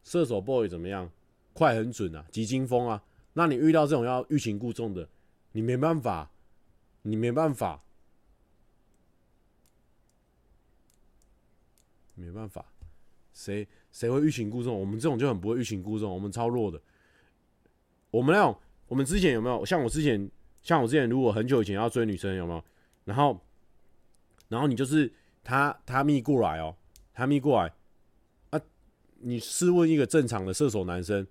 [0.04, 1.10] 射手 boy 怎么样？
[1.52, 3.04] 快很准啊，急惊风啊！
[3.34, 5.08] 那你遇到这种要欲擒故纵的，
[5.52, 6.30] 你没办法，
[7.02, 7.82] 你没办法。
[12.14, 12.64] 没办法，
[13.32, 14.78] 谁谁会欲擒故纵？
[14.78, 16.80] 我们这种就很不会欲擒故纵，我们超弱的。
[18.10, 18.58] 我们那种，
[18.88, 20.30] 我们之前有没有像我之前，
[20.62, 22.64] 像我之前，如果很久以前要追女生，有没有？
[23.04, 23.40] 然后，
[24.48, 25.12] 然后你就是
[25.42, 26.76] 他他密过来哦，
[27.12, 27.72] 他密过来
[28.50, 28.60] 啊！
[29.20, 31.26] 你试问一个正常的射手男生，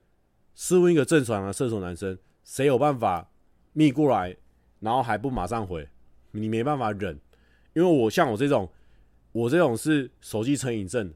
[0.55, 3.31] 试问一个正常的射手男生，谁有办法
[3.73, 4.35] 密过来，
[4.79, 5.87] 然后还不马上回？
[6.31, 7.19] 你没办法忍，
[7.73, 8.69] 因为我像我这种，
[9.31, 11.13] 我这种是手机成瘾症，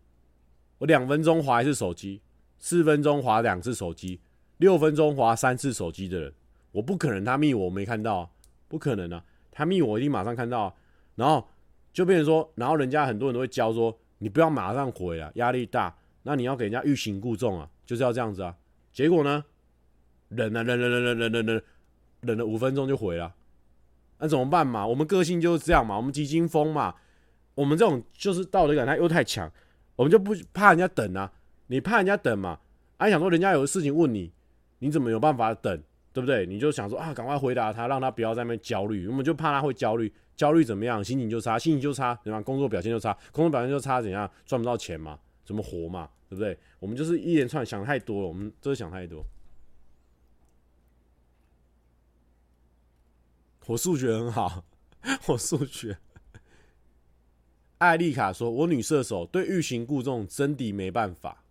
[0.77, 2.21] 我两分钟划一次手机，
[2.59, 4.19] 四分钟划两次手机。
[4.57, 6.33] 六分钟划三次手机的人，
[6.71, 8.29] 我不可能他密我，没看到，
[8.67, 9.23] 不可能啊！
[9.51, 10.75] 他密我一定马上看到，
[11.15, 11.47] 然后
[11.93, 18.55] 就变成说，然后人家很多人都会教说，你不要马上回啊，压力大，那你要给人家欲擒故纵啊，就是要这样子啊。
[18.91, 19.43] 结果呢，
[20.29, 21.63] 忍啊忍忍忍忍忍忍忍，
[22.21, 23.33] 忍了五分钟就回了，
[24.19, 24.87] 那怎么办嘛？
[24.87, 26.95] 我们个性就是这样嘛，我们急惊风嘛，
[27.55, 29.51] 我们这种就是道德感他又太强，
[29.97, 31.31] 我们就不怕人家等啊，
[31.67, 32.59] 你怕人家等嘛？
[32.97, 34.31] 还想说人家有事情问你。
[34.79, 35.81] 你怎么有办法等，
[36.13, 36.45] 对不对？
[36.45, 39.07] 你就想说啊，赶快回答他，让他不要在那边焦虑。
[39.07, 41.03] 我们就怕他会焦虑，焦虑怎么样？
[41.03, 42.41] 心情就差，心情就差，对吧？
[42.41, 44.29] 工作表现就差，工作表现就差，怎样？
[44.45, 45.19] 赚不到钱嘛？
[45.45, 46.09] 怎么活嘛？
[46.29, 46.57] 对不对？
[46.79, 49.23] 我们就是一连串想太多了，我们都是想太多。
[53.67, 54.63] 我数学很好，
[55.27, 55.97] 我数学。
[57.79, 61.43] 艾丽卡说：“我女射手对欲擒故纵真的没办法。”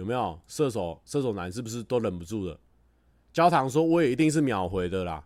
[0.00, 0.98] 有没有射手？
[1.04, 2.58] 射手男是不是都忍不住了？
[3.34, 5.22] 焦糖说：“我也一定是秒回的啦。”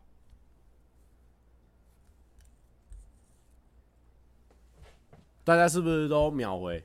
[5.44, 6.84] 大家是不是都秒回？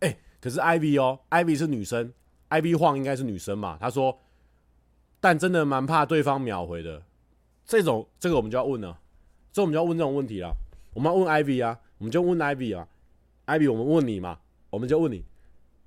[0.00, 2.12] 哎、可是 Ivy 哦，Ivy 是女生
[2.50, 3.78] ，Ivy 晃应该是女生嘛？
[3.80, 4.18] 她说
[5.22, 7.04] ：“但真的蛮怕对方秒回的。”
[7.64, 8.98] 这种这个我们就要问了，
[9.52, 10.52] 这我们就要问这种问题了。
[10.92, 12.88] 我们要问 Ivy 啊，我们就问 Ivy 啊
[13.46, 15.24] ，Ivy，我们问你嘛，我们就问你。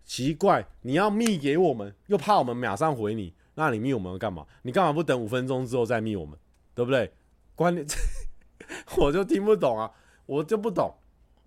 [0.07, 4.47] 奇怪，你要密给我们，又怕我们马上回你，那你密我们干嘛？
[4.61, 6.39] 你干嘛不等五分钟之后再密我们，
[6.73, 7.11] 对不对？
[7.55, 7.85] 关键
[8.97, 9.91] 我就听不懂啊，
[10.25, 10.95] 我就不懂，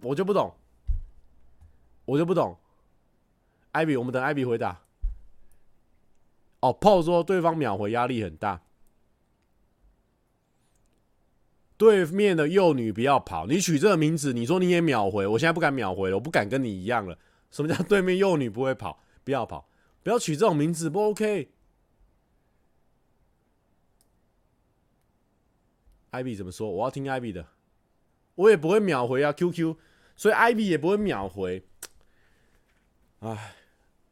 [0.02, 0.54] 我就不懂，
[2.04, 2.56] 我就不懂。
[3.72, 4.80] 艾比，我们等艾比回答。
[6.60, 8.60] 哦炮说对方秒回压力很大，
[11.78, 17.16] 对面的幼女不要跑，你取这个名字，你说你也秒回，我现在不敢秒回了，我不敢跟你一样了。
[17.50, 19.02] 什么叫对面幼女不会跑？
[19.24, 19.68] 不要跑，
[20.02, 21.50] 不要取这种名字，不 OK。
[26.12, 26.68] Ivy 怎么说？
[26.68, 27.46] 我要听 Ivy 的，
[28.34, 29.76] 我也不会秒回啊，QQ，
[30.16, 31.64] 所以 Ivy 也不会秒回。
[33.20, 33.54] 唉，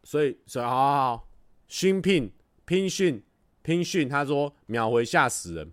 [0.05, 1.29] 所以所以好好好，
[1.67, 2.33] 新聘
[2.65, 3.25] 拼训
[3.63, 5.73] 拼训，他说秒回吓死人，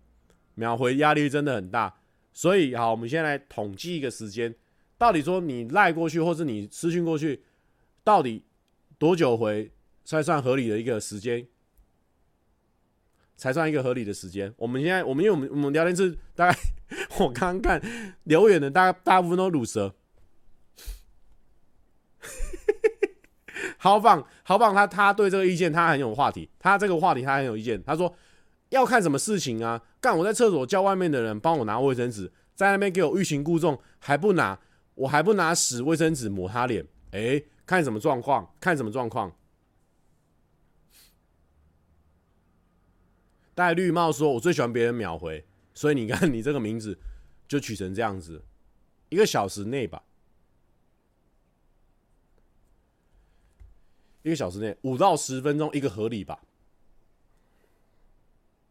[0.55, 1.99] 秒回压力真的很大。
[2.31, 4.55] 所以好，我们先来统计一个时间，
[4.97, 7.43] 到底说你赖过去，或是你私讯过去。
[8.05, 8.45] 到底
[8.97, 9.69] 多久回
[10.05, 11.45] 才算合理的一个时间？
[13.35, 14.53] 才算一个合理的时间？
[14.55, 16.57] 我们现在，我们因为我们我们聊天室大概，
[17.19, 19.93] 我刚刚看留言的大大部分都鲁蛇。
[23.77, 27.81] 好棒好棒，他他对这个意见他很有话题，他这个话题他很有意见。
[27.83, 28.15] 他说
[28.69, 29.81] 要看什么事情啊？
[29.99, 34.59] 干我在厕所叫外面的人帮我拿卫生纸，在那边给我欲擒故纵，还不拿，
[34.93, 37.45] 我还不拿屎卫生纸抹他脸，哎、欸。
[37.65, 38.55] 看什么状况？
[38.59, 39.35] 看什么状况？
[43.55, 46.99] 戴绿帽说：“我最喜欢别人秒回，所以你看你这个名字
[47.47, 48.43] 就取成这样子，
[49.09, 50.03] 一个小时内吧，
[54.23, 56.43] 一个小时内五到十分钟一个合理吧，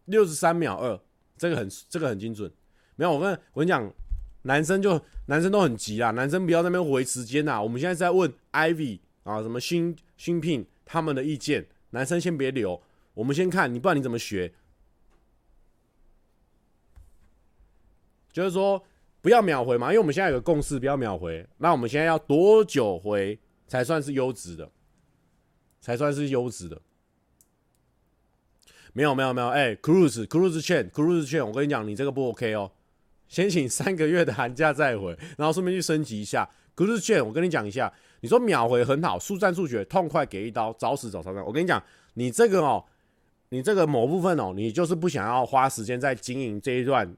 [0.05, 1.01] 六十三秒二，
[1.36, 2.53] 这个很这个很精准。
[2.97, 3.92] 没有，我跟我跟你讲。”
[4.45, 7.62] 男生就男生都很急啊，男生不要在那边回时间呐。
[7.62, 12.80] 我们现在在问 Ivy 啊，什么新新聘他们的意见，男生先别留，
[13.14, 14.53] 我们先看你，不然你怎么学？
[18.32, 18.84] 就是说
[19.22, 21.47] 不要秒回嘛，因为我们现在有个共识，不要秒回。
[21.59, 24.70] 那我们现在要多久回才算是优质的？
[25.80, 26.82] 才算是优质的？
[28.92, 32.70] 没有没有没有，哎，Cruise Cruise Chain Cruise Chain，我跟你讲，你这个不 OK 哦。
[33.35, 36.49] 先请三个月的寒假再回， 然后顺便去升级一下。
[36.72, 41.45] 可是券，我跟你讲一下，你说秒回很好，速战速决，痛快给一刀，找死找超生。
[41.45, 41.82] 我跟你讲，
[42.14, 42.85] 你这个哦，
[43.49, 47.12] 你这个某部分哦，你就是不想要花时间在经营这一段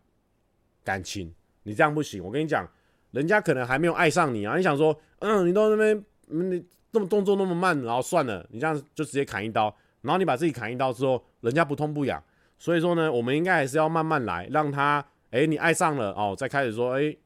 [0.82, 1.30] 感情，
[1.64, 2.24] 你这样不行。
[2.24, 2.66] 我跟你讲，
[3.10, 12.22] 人家可能还没有爱上你啊，你想说，嗯，你都那边，你这么动作那么慢，然后算了，你这样就直接砍一刀，然后你把自己砍一刀之后，人家不痛不痒。
[12.58, 17.16] 所以说呢，我们应该还是要慢慢来，让他，哎、你爱上了哦，再开始说，哎、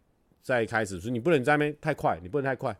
[0.43, 2.77] 再开始，所以你不能在那边太快，你不能太快。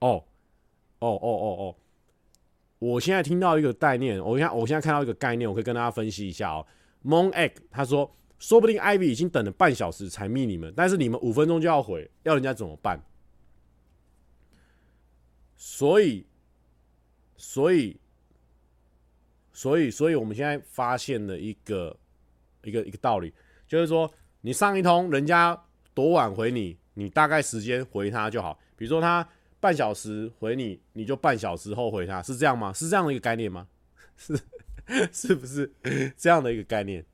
[0.00, 0.24] 哦，
[0.98, 1.76] 哦哦哦哦，
[2.78, 6.66] 我现在听到一个概念，我现我现在看到一个概念，我可以跟大家分析一下哦。
[7.04, 12.98] Mon Egg 他说，说不定 Ivy 已经等了半小时才密你们，但是你们五分钟就要回，要人家怎么办？
[15.62, 16.24] 所以，
[17.36, 18.00] 所以，
[19.52, 21.94] 所以，所以我们现在发现了一个
[22.62, 23.30] 一个一个道理，
[23.68, 28.58] 就是说，你上一通，人家多晚回你，你大概时间回他就好。
[28.74, 29.28] 比如说他
[29.60, 32.72] 半小时回你，你就半小时后回他，是这样吗？
[32.72, 33.68] 是这样的一个概念吗？
[34.16, 34.40] 是，
[35.12, 35.70] 是不是
[36.16, 37.04] 这样的一个概念？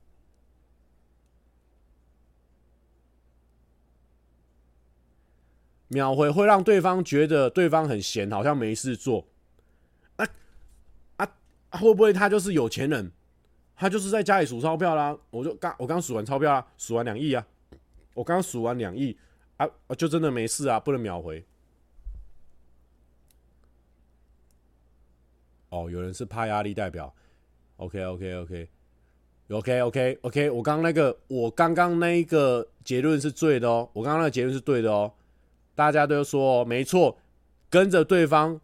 [5.89, 9.27] 秒回会让对方觉得对方很闲，好像没事做。
[10.15, 10.27] 啊
[11.17, 13.11] 啊，会不会他就是有钱人？
[13.75, 15.17] 他就是在家里数钞票啦。
[15.29, 17.45] 我就刚我刚数完钞票啦，数完两亿啊。
[18.13, 19.15] 我刚数完两亿
[19.57, 21.45] 啊，就真的没事啊，不能秒回。
[25.69, 27.13] 哦，有人是怕压力代表。
[27.75, 28.69] OK OK OK
[29.49, 35.13] OK OK OK，我刚刚那个我刚刚那一个结论是对的哦，我刚刚那个结论是对的哦。
[35.77, 37.19] 大家都说没错，
[37.69, 38.59] 跟着对方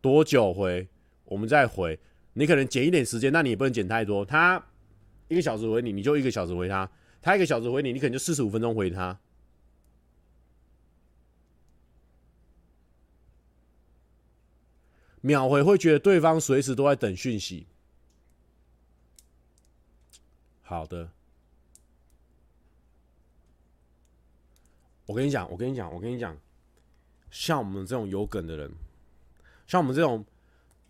[0.00, 0.86] 多久回，
[1.24, 1.98] 我们再回。
[2.34, 4.24] 你可能减一点时间，那你也不能减太多。
[4.24, 4.64] 他
[5.26, 6.88] 一个小时回你，你就一个小时回他；
[7.20, 9.18] 他一个小时回你，你可能就四十五分钟回他。
[15.20, 17.66] 秒回会觉得对方随时都在等讯息。
[20.62, 21.10] 好的。
[25.06, 26.38] 我跟你讲，我跟你讲，我跟你讲。
[27.32, 28.70] 像我们这种有梗的人，
[29.66, 30.22] 像我们这种，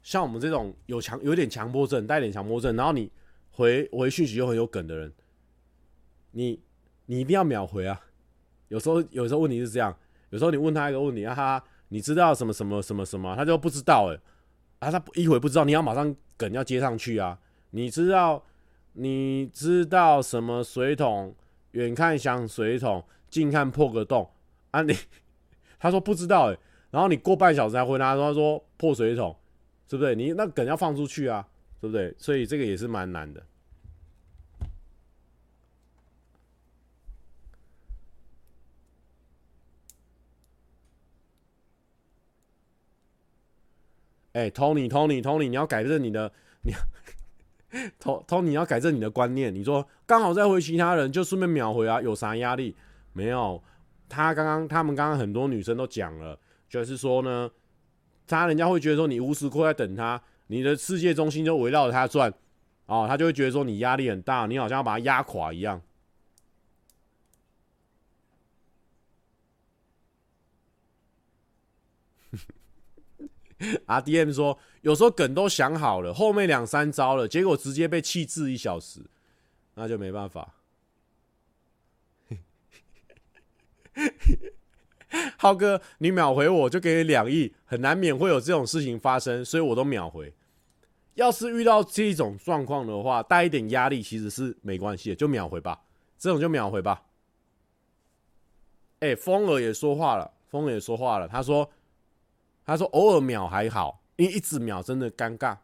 [0.02, 3.08] 像我们这种有强有点强迫症，带点强迫症，然后你
[3.52, 5.12] 回回讯息又很有梗的人，
[6.32, 6.60] 你
[7.06, 7.98] 你一定要秒回啊！
[8.66, 9.96] 有时候有时候问题是这样，
[10.30, 14.18] 有时候你问他一个问题啊，他你知道什么什么什么什么，他就不知道哎，
[14.80, 17.38] 啊他一会不知道，你要马上梗要接上去啊！
[17.70, 18.44] 你知道
[18.94, 21.36] 你知道什么水桶？
[21.70, 24.28] 远看像水桶，近看破个洞
[24.72, 24.92] 啊你。
[25.82, 26.56] 他说不知道哎，
[26.92, 29.36] 然后你过半小时才回答，他说破水桶，
[29.90, 30.14] 是不是？
[30.14, 31.44] 你那梗要放出去啊，
[31.80, 32.14] 对不对？
[32.16, 33.44] 所以这个也是蛮难的。
[44.34, 46.72] 哎，Tony，Tony，Tony，你要改正你的，你
[48.00, 49.52] ，Tony，你要改正你的观念。
[49.52, 52.76] 你说刚好在回其他人，就顺便秒回啊，有啥压力？
[53.12, 53.60] 没有。
[54.14, 56.38] 他刚刚，他们刚刚很多女生都讲了，
[56.68, 57.50] 就是说呢，
[58.26, 62.30] 他人家会觉得说你无时刻在等他，你的世界中心就围绕着他转，
[62.84, 65.80] 哦，他就会觉得说你压力很大，你好像要把他压垮一样。
[73.86, 79.00] RDM 说，有时候梗都想好了，后面两三招了，结果直接被弃置一小时，
[79.76, 80.54] 那就没办法。
[85.36, 90.32] 浩哥，你秒回我就给你两亿，很难免会有这种事情发生，所以我都秒回。
[91.14, 95.82] 要是遇到这种状况的话，带一点压力其实是没关系的，就秒回吧。
[96.18, 97.04] 这种就秒回吧。
[99.00, 101.70] 哎、风儿也说话了，风儿也说话了，他说
[102.64, 105.58] ：“他说偶尔秒还好，因为一直秒真的尴尬。”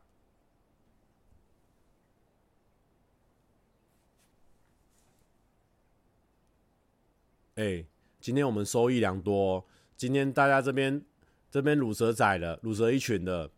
[7.54, 7.84] 哎、
[8.20, 9.64] 今天我们收益良多，
[9.96, 11.02] 今天大家这边
[11.50, 13.50] 这边卤蛇仔的卤蛇一群的，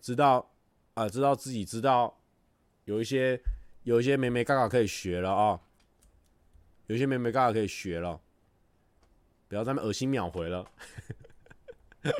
[0.00, 0.50] 知道
[0.94, 2.18] 啊、知道自己知道
[2.84, 3.40] 有一些
[3.84, 5.60] 有一些美眉角角可以学了啊、哦，
[6.86, 8.20] 有些美眉角角可以学了，
[9.48, 10.70] 不要再那恶心秒回了。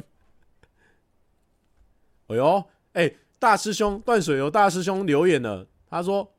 [2.29, 6.35] 哎呦，哎、大师兄断水流大师兄留言了，他说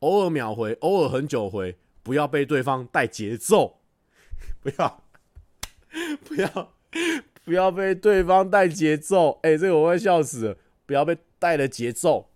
[0.00, 1.78] 偶尔秒回，偶尔很久回。
[2.08, 3.80] 不要被对方带节奏，
[4.64, 5.04] 不要，
[6.24, 6.72] 不要，
[7.44, 9.38] 不要被对方带节奏。
[9.42, 10.56] 哎，这个我会笑死。
[10.86, 12.30] 不要被带了节奏。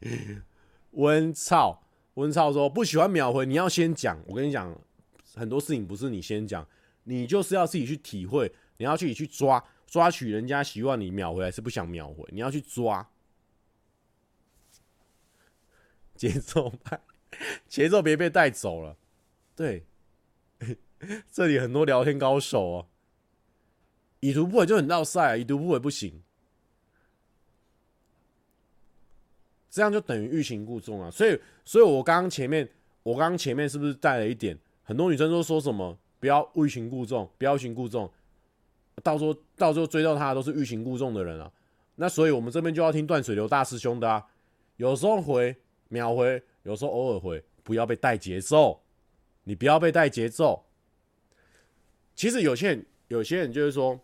[0.90, 1.82] 温超，
[2.14, 4.22] 温超说不喜欢秒回，你要先讲。
[4.26, 4.78] 我跟你讲，
[5.34, 6.68] 很多事情不是你先讲，
[7.04, 13.08] 你就是要自己去体会，你要自己去抓，抓取人家希望你秒回还是不想秒回，你要去抓。
[16.18, 17.00] 节奏派
[17.68, 18.96] 节奏别被带走了。
[19.54, 19.84] 对，
[21.30, 22.86] 这里很多聊天高手哦。
[24.20, 26.20] 已读不回就很闹赛啊，已读不回不行。
[29.70, 31.08] 这样就等于欲擒故纵啊！
[31.08, 32.68] 所以，所以我刚刚前面，
[33.04, 34.58] 我刚刚前面是不是带了一点？
[34.82, 38.10] 很多女生都说什么不要欲擒故纵，不要欲擒故纵，
[39.04, 41.52] 到时候到时候追到她的都是欲擒故纵的人啊！
[41.94, 44.26] 那所以我们这边就要听断水流大师兄的啊，
[44.78, 45.54] 有时候回
[45.88, 48.80] 秒回，有时候偶尔回，不要被带节奏，
[49.44, 50.64] 你不要被带节奏。
[52.14, 53.98] 其实有些人，有些人就是说，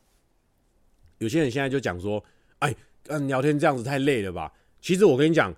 [1.19, 2.23] 有些人现在就讲说，
[2.59, 2.75] 哎，
[3.09, 4.53] 嗯，聊天这样子太累了吧？
[4.81, 5.55] 其实我跟你讲。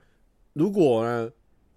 [0.53, 1.31] 如果呢，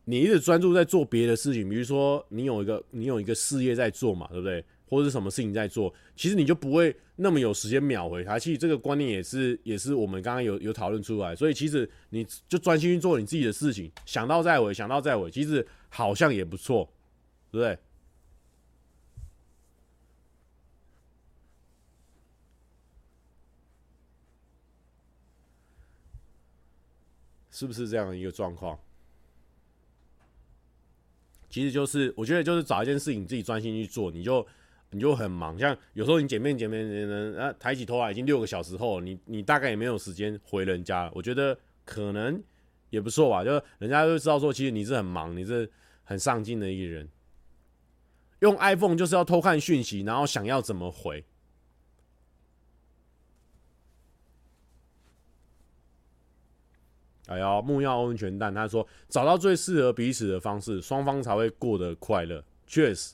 [0.06, 4.64] 你一直专注在做别的事情，比如说你有一个你有一个事业在做嘛，对不对？
[4.90, 8.40] 或者是什么事情在做，其实你就不会那么有时间秒回他。
[8.40, 16.92] 其实这个观念也是也是我们刚刚有有讨论出来，所以其实你就专心去做你自己的事情，想到再回，想到再回，其实好像也不错，
[17.52, 17.78] 对不对？
[27.52, 28.80] 是不是这样的一个状况？
[31.50, 34.46] 其实就是，我觉得就是找一件事情自己专心去做，你就
[34.92, 35.58] 你就很忙。
[35.58, 41.12] 像有时候你剪片剪片剪人啊，抬起头来已经六个小时后，你你大概也没有时间回人家。
[41.14, 42.42] 我觉得可能
[42.90, 45.70] 也不错吧，就人家就知道说，其实你是很忙，你是
[46.04, 47.08] 很上进的一个人。
[48.40, 51.26] 用 iPhone 就是要偷看讯息，然后想要怎么回。
[57.28, 62.44] 哎呀，木曜温泉蛋，他说找到最适合彼此的方式，双方才会过得快乐。
[62.66, 63.14] 确实，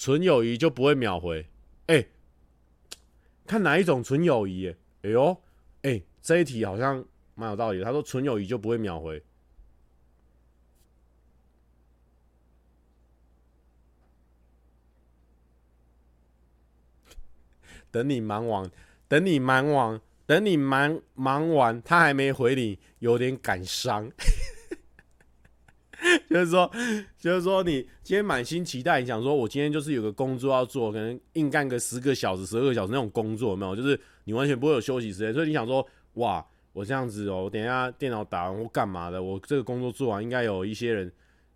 [0.00, 1.46] 纯友谊就不会秒回。
[1.88, 2.06] 哎、
[3.46, 4.74] 看哪一种纯友谊？
[5.02, 5.32] 哎呦，
[5.82, 7.04] 哎、欸，这一题好像
[7.34, 7.84] 蛮有道理。
[7.84, 9.22] 他说纯友谊就不会秒回。
[17.92, 18.70] 等你忙完，
[19.06, 20.00] 等你忙完。
[20.24, 24.10] 等你忙忙完，他还没回你，有点感伤。
[26.30, 26.70] 就是说，
[27.18, 33.76] 就是说，你今天满心期待，你想说，我今天就是有个工作要做，可能硬干个十个小时、十二个小时那种工作，有没有？
[33.76, 41.12] 就是你完全不会有休息时间，所以你想说，哇，我这样子哦，我等一下电脑打完或干嘛的，我这个工作做完，应该有一些人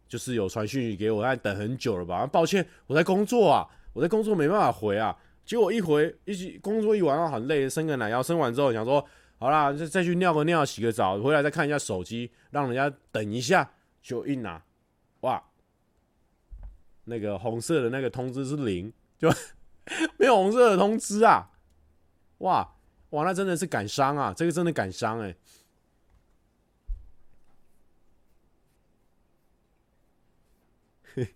[0.09, 2.27] 就是有传讯息给我，但等很久了吧？
[2.27, 5.17] 抱歉，我在工作啊，我在工作没办法回啊。
[5.47, 9.05] 结果一回一起工作一晚上很累，伸个懒腰，伸完之后想说
[9.39, 13.71] 好啦，再再去尿个尿，洗个澡，回来再看一下手机，让人家等一下，
[14.05, 14.63] 就一拿，
[15.23, 15.43] 哇，
[17.05, 19.31] 那个红色的那个通知是零，就
[20.19, 21.51] 没有红色的通知啊，
[22.39, 22.77] 哇
[23.11, 25.35] 哇，那真的是感伤啊，这个真的感伤哎。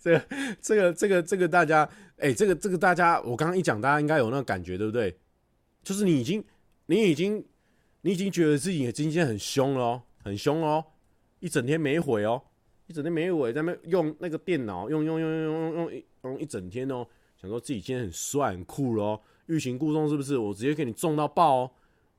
[0.00, 0.26] 这个、
[0.62, 1.86] 这个、这个、这个，大家，
[2.16, 5.18] 哎，这个、这个，大家，我刚刚一讲，大家应该有那个感觉，对不对？
[5.84, 6.42] 就是你已经，
[6.86, 7.46] 你已经，
[8.00, 10.82] 你已经觉得自己今天很凶了哦，很凶哦，
[11.40, 12.42] 一整天没回哦，
[12.86, 17.06] 一整天没回，在那用那个电脑，用用用用用用一用一整天哦，
[17.40, 20.36] 想说自己今天很帅很酷哦，欲擒故纵是不是？
[20.36, 21.70] 我直接给你中到爆哦，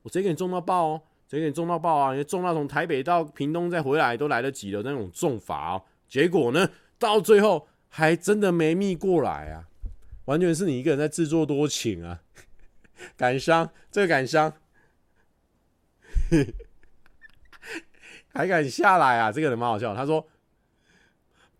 [0.04, 2.16] 我直接给你中到爆哦，直接给你中到爆啊！
[2.16, 6.70] 你中到从台北到屏东再回来都来得及的那种重法哦，结果呢？
[6.98, 9.68] 到最后还真的没密过来啊，
[10.26, 12.22] 完全是你一个人在自作多情啊，
[13.16, 14.54] 感伤，这个感伤，
[18.34, 19.32] 还敢下来啊？
[19.32, 20.28] 这个人蛮好笑，他说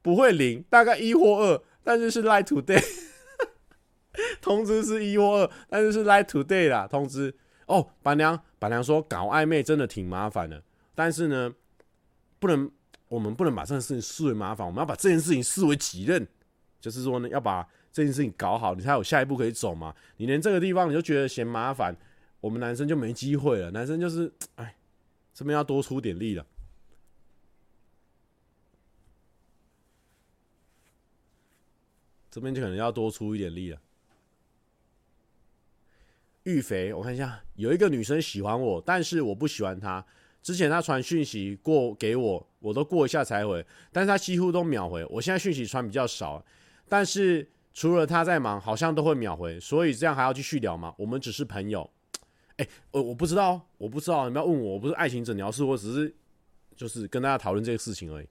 [0.02, 2.84] 不会零，大概一或二，但是是 lie Today，
[4.42, 7.36] 通知是一或二，但是是 lie Today 啦，通知
[7.66, 7.90] 哦。
[8.02, 10.64] 板娘，板娘说搞暧昧真的挺麻烦的，
[10.96, 11.54] 但是呢，
[12.40, 12.72] 不能。
[13.10, 16.28] 我们不能把这件事情视为麻烦，我们要把这件事情视为己任，
[16.80, 19.96] 就是说呢，要把这件事情搞好，你才有下一步可以走嘛。
[20.18, 21.98] 你连这个地方你就觉得嫌麻烦，
[22.40, 23.72] 我们男生就没机会了。
[23.72, 24.76] 男生就是，哎，
[25.34, 26.46] 这边要多出点力了，
[32.30, 33.80] 这边就可能要多出一点力了。
[36.44, 40.04] 玉肥，我看一下，有一个女生喜欢我，但是我不喜欢她。
[40.42, 45.06] 之前她传讯息过给我，我都过一下才回，但是她几乎都秒回。
[45.10, 46.44] 我现在讯息传比较少，
[46.88, 49.60] 但是除了她在忙，好像都会秒回。
[49.60, 50.96] 所以这样还要继续聊吗？
[50.98, 51.88] 我们只是朋友。
[52.56, 56.16] 哎、欸，我我不知道，我不知道，你不要问我，我不是爱情诊疗师，我只是
[56.76, 58.28] 就是跟大家讨论这个事情而已。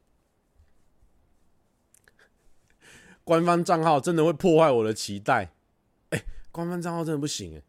[3.29, 5.51] 官方账号真的会破坏我的期待。
[6.09, 7.63] 哎、官方账号真的不行哎。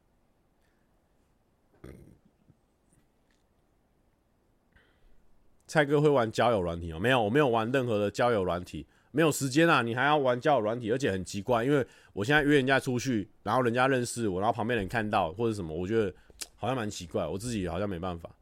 [5.67, 6.97] 蔡哥会玩交友软体哦？
[6.97, 9.81] 没有，我没有玩任何的交友软体，没有时间啊！
[9.81, 16.15] 你还要玩交友软体，而且很奇怪，因为我现在约人家出去，然后人家认识我，然后旁边人看到或者什么，我觉得
[16.55, 18.33] 好像蛮奇怪，我自己好像没办法。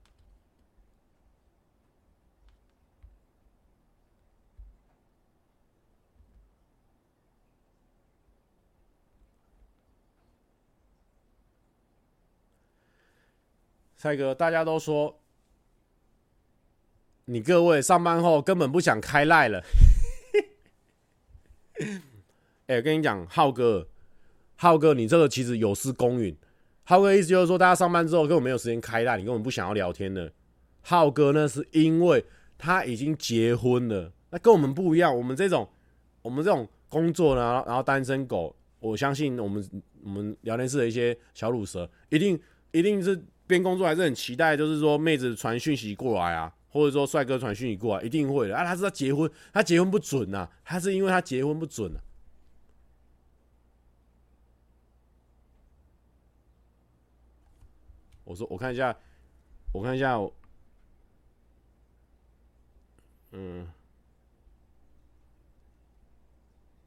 [13.98, 15.20] 蔡哥，大家都说
[17.26, 19.64] 你各位上班后根本不想开赖了。
[22.68, 23.88] 哎、我跟你讲，浩哥，
[24.56, 26.38] 浩哥，你这个其实有失公允。
[26.84, 30.32] 浩哥意思就是说，大家上班之后根本没有时间开赖，你根本不想要聊天了。
[30.82, 32.24] 浩哥呢，是因为
[32.56, 35.18] 他已经结婚了，那跟我们不一样。
[35.18, 35.68] 我们这种，
[36.22, 42.40] 我们这种工作呢，然后单身狗，我相信我们我们聊天室的一些小乳蛇，一定
[42.72, 43.20] 一定是。
[43.48, 48.66] 边工作还是很期待，就是说妹子传讯息过来啊，或者说帅哥传讯息过来，一定会的啊。
[48.66, 52.04] 他是他结婚，他结婚不准呐、啊，他是因为他结婚不准啊。
[58.26, 58.94] 我说我看一下，
[59.72, 60.20] 我看一下，
[63.32, 63.66] 嗯，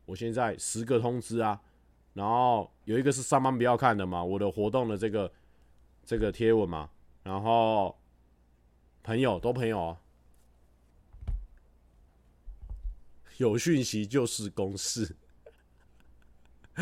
[0.05, 1.59] 我现在十个通知啊，
[2.13, 5.33] 然后有一个是上班不要看的嘛，我的活动的这个。
[6.11, 6.91] 这个贴文嘛，
[7.23, 7.97] 然后
[9.05, 9.97] 朋友都朋友，哦
[13.37, 15.15] 有讯息就是公事。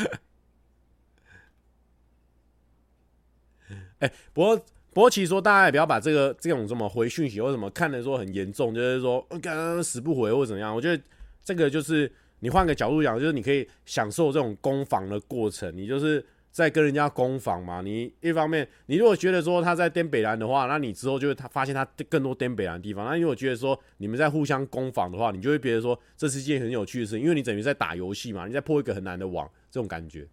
[3.99, 4.57] 哎，不过
[4.95, 10.75] 不过，其实说大家也不要把这个这种什么回讯息或什么看的说很严重，就是说刚刚死不回或怎么样。
[10.75, 11.05] 我觉得
[11.45, 16.25] 这个就是你换个角度讲，就是你可以享受这种攻防的过程，你就是。
[16.59, 23.07] 在跟人家攻防嘛，你一方面，你如果觉得说他在颠北兰的话，那你之后就会他发现他更多颠北兰的地方。
[23.07, 30.27] 那如果觉得说你们在互相攻防的话，你就会觉得说这是件很有趣的事，因为你等于在打游戏嘛，你在破一个很难的网，这种感觉。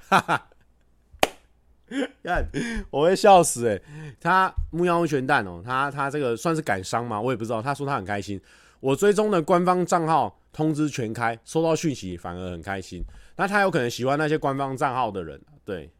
[0.10, 0.48] 哈哈，
[2.22, 2.46] 看
[2.90, 3.80] 我会笑死哎！
[4.20, 7.18] 他牧羊温泉蛋哦，他他这个算是感伤吗？
[7.18, 7.62] 我也不知道。
[7.62, 8.38] 他说他很开心，
[8.80, 10.38] 我追踪的官方账号。
[10.56, 13.04] 通知全开，收到讯息反而很开心。
[13.36, 15.92] 那他有可能喜欢那些官方账号的人，对。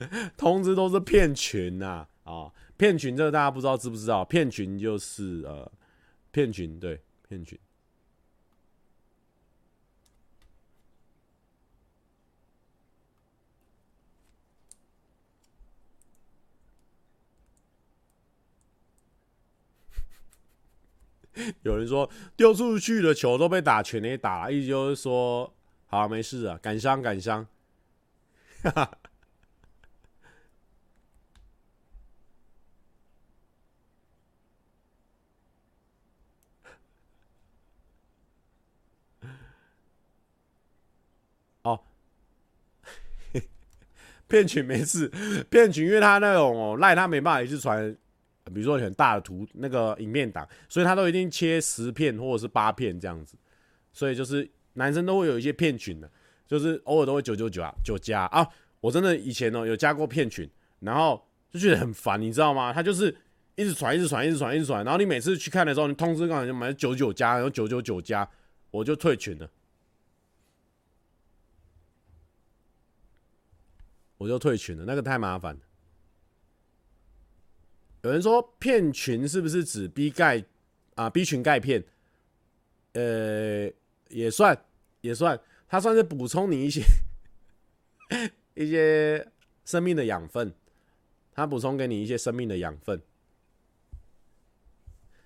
[0.36, 4.24] 通知都是骗群呐，啊，骗群这个大家不知道知不知道？
[4.24, 5.70] 骗群就是呃，
[6.32, 7.56] 骗群对，骗群。
[21.62, 25.52] 有人说丢出去的球都被打全垒打，意思就是说
[25.86, 27.46] 好没事啊，感伤感伤。
[41.62, 41.80] 哦，
[44.28, 45.08] 骗群没事，
[45.48, 47.96] 骗群因为他那种哦赖他没办法一直传。
[48.52, 53.36] 比如说很大的图那个影片档，所以他都一定切十片或者是八片这样子，
[53.92, 56.10] 所以就是男生都会有一些骗群的，
[56.46, 58.46] 就是偶尔都会九九九啊九加啊，
[58.80, 60.48] 我真的以前呢有加过骗群，
[60.80, 62.72] 然后就觉得很烦，你知道吗？
[62.72, 63.14] 他就是
[63.56, 68.28] 一直传一直传一直传一直传，然后你每次去看的时候，你通知刚才就买九九加，然后九九九加，
[68.70, 69.50] 我就退群了，
[74.18, 75.60] 我就退群了，那个太麻烦了。
[78.02, 80.44] 有人说骗群是不是指 B 钙
[80.94, 81.84] 啊？B 群钙片，
[82.92, 83.70] 呃，
[84.08, 84.58] 也算
[85.02, 86.82] 也算，它算是补充你一些
[88.54, 89.26] 一些
[89.64, 90.54] 生命的养分，
[91.34, 93.00] 它补充给你一些生命的养分。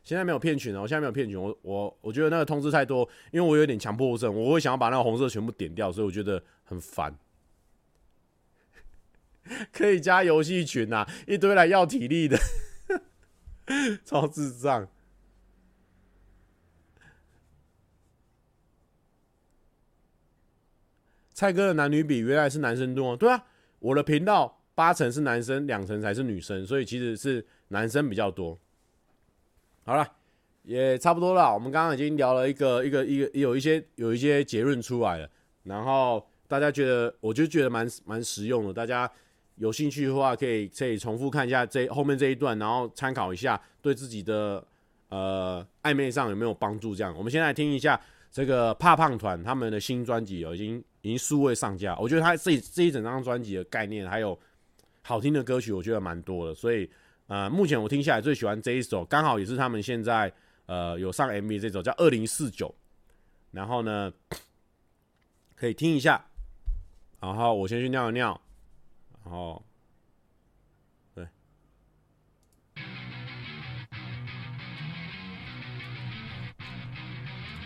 [0.02, 7.16] 现在没有骗群哦，我现在没有骗群，我我我觉得那个通知太多，因为我有点强迫症，我会想要把那个红色全部点掉，所以我觉得很烦。
[9.72, 12.36] 可以加游戏群啊，一堆来要体力的，
[14.04, 14.88] 超智障。
[21.32, 23.44] 蔡哥的男女比原来是男生多，对啊，
[23.80, 28.58] 我的频道八成是男生，两成才是女生，所以其实是男生比较多。
[29.84, 30.12] 好了，
[30.62, 35.28] 也差不多了，我们刚刚已经聊了一个一个一个有一些有一些结论出来了，
[35.64, 39.10] 然后大家觉得，我就觉得蛮蛮实用的，大家。
[39.56, 44.66] 有兴趣的话，可以可以重复看一下这后面这一段，然后参考一下，对自己的
[45.10, 46.94] 呃暧昧上有没有帮助？
[46.94, 48.00] 这样，我们先来听一下
[48.32, 51.96] 这个怕胖团他们的新专辑哦，已经已经数位上架。
[51.98, 54.36] 我觉得他这这一整张专辑的概念还有
[55.02, 56.54] 好听的歌曲，我觉得蛮多的。
[56.54, 56.90] 所以
[57.28, 60.32] 呃，目前我听下来最喜欢这一首，刚好也是他们现在
[60.66, 62.66] 呃有上 MV 这首叫《二零四九》。
[63.52, 64.12] 然后呢，
[65.54, 66.26] 可以听一下。
[67.20, 68.38] 然后我先去尿一尿。
[69.24, 69.62] 哦，
[71.14, 71.26] 对。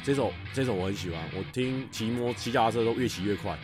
[0.02, 3.58] 这首这首我很喜欢，我听骑摩骑脚踏车都越骑越快。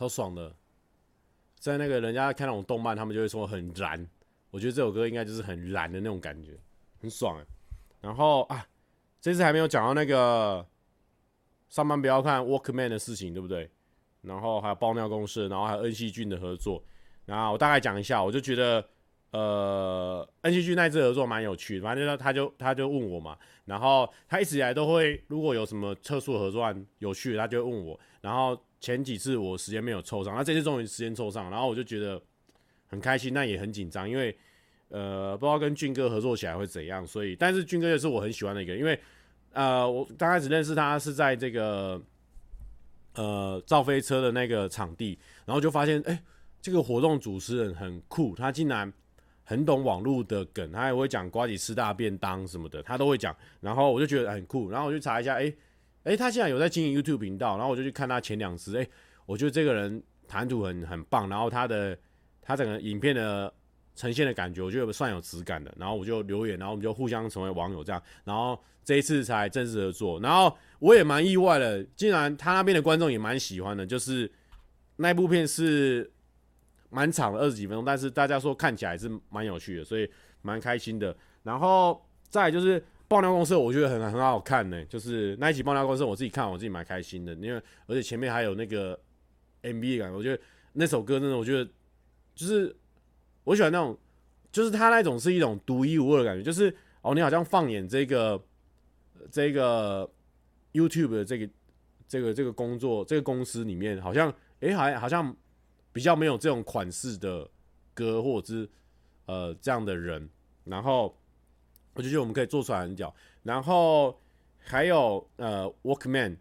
[0.00, 0.50] 超爽的，
[1.58, 4.08] 在那个人家看那种动漫，他们就会说很燃。
[4.50, 6.58] 我觉得这首歌应该就是很燃的那种感觉，
[7.02, 7.38] 很爽。
[8.00, 8.66] 然后啊，
[9.20, 10.66] 这次还没有讲到那个
[11.68, 13.70] 上班不要看 Walkman 的事情，对不对？
[14.22, 16.82] 然后还有爆尿公式，然后还有恩熙俊的合作。
[17.26, 18.82] 然后我大概讲一下，我就觉得
[19.32, 23.36] 呃恩熙俊那次合作蛮有趣的，反正就他就他就问我嘛，
[23.66, 28.00] 然后他一直以来都会，如果有什么特殊合作有趣，他就会问我。
[28.22, 32.20] 然后前几次我时间没有凑上，那这次终于时间凑上，然后我就觉得
[32.88, 34.36] 很开心，但也很紧张，因为
[34.88, 38.98] 呃不知道跟俊哥合作起来会怎样，所以但是俊哥也是我很喜欢的一个，因为
[39.52, 42.02] 呃我刚开始认识他是在这个
[43.14, 46.20] 呃造飞车的那个场地，然后就发现哎
[46.60, 48.92] 这个活动主持人很酷，他竟然。
[49.42, 53.36] 很懂网络的梗，他也会讲瓜子吃大便当什么的，他都会讲。
[53.60, 55.52] 然后我就觉得很酷，然后我就查一下，哎、
[56.04, 58.86] 哎、他现在有在经营 YouTube 频道，然后我就去看他前两支，哎、
[59.26, 61.96] 我觉得这个人谈吐很很棒，然后他的
[62.40, 63.52] 他整个影片的
[63.94, 65.72] 呈现的感觉，我觉得算有质感的。
[65.78, 70.20] 然后我就留言，然后我们就互相成为网友这样，然后这一次才正式合作。
[70.20, 74.30] 然后我也蛮意外的，竟然他那边的观众也蛮喜欢的，就是
[74.96, 76.10] 那部片是。
[76.92, 80.10] 蛮长的二十几分钟，但是大家说看起来是蛮有趣的，所以
[80.42, 81.16] 蛮开心的。
[81.44, 88.96] 然后再就是爆料公社，我觉得很很好看呢、就是那一集爆料公社，我自己看我自己蛮开心的，因为而且前面还有那个
[89.62, 90.40] MV 感，我觉得
[90.74, 91.68] 那首歌真的，我觉得
[92.36, 92.72] 就是
[93.42, 93.98] 我喜欢那种，
[94.52, 96.72] 就是他那种是一种独一无二的感觉，就是
[97.02, 98.40] 哦，你好像放眼这个
[99.28, 100.08] 这个
[100.72, 101.48] YouTube 的这个
[102.06, 104.30] 这个这个工作这个公司里面，好像
[104.60, 105.36] 哎、欸，好像好像。
[105.92, 107.50] 比较没有这种款式的
[107.92, 108.70] 歌，或者是
[109.26, 110.30] 呃这样的人，
[110.62, 111.19] 然后
[112.00, 113.14] 我就觉得我们可以做出来很屌。
[113.42, 114.18] 然后
[114.58, 116.36] 还有呃 Walkman，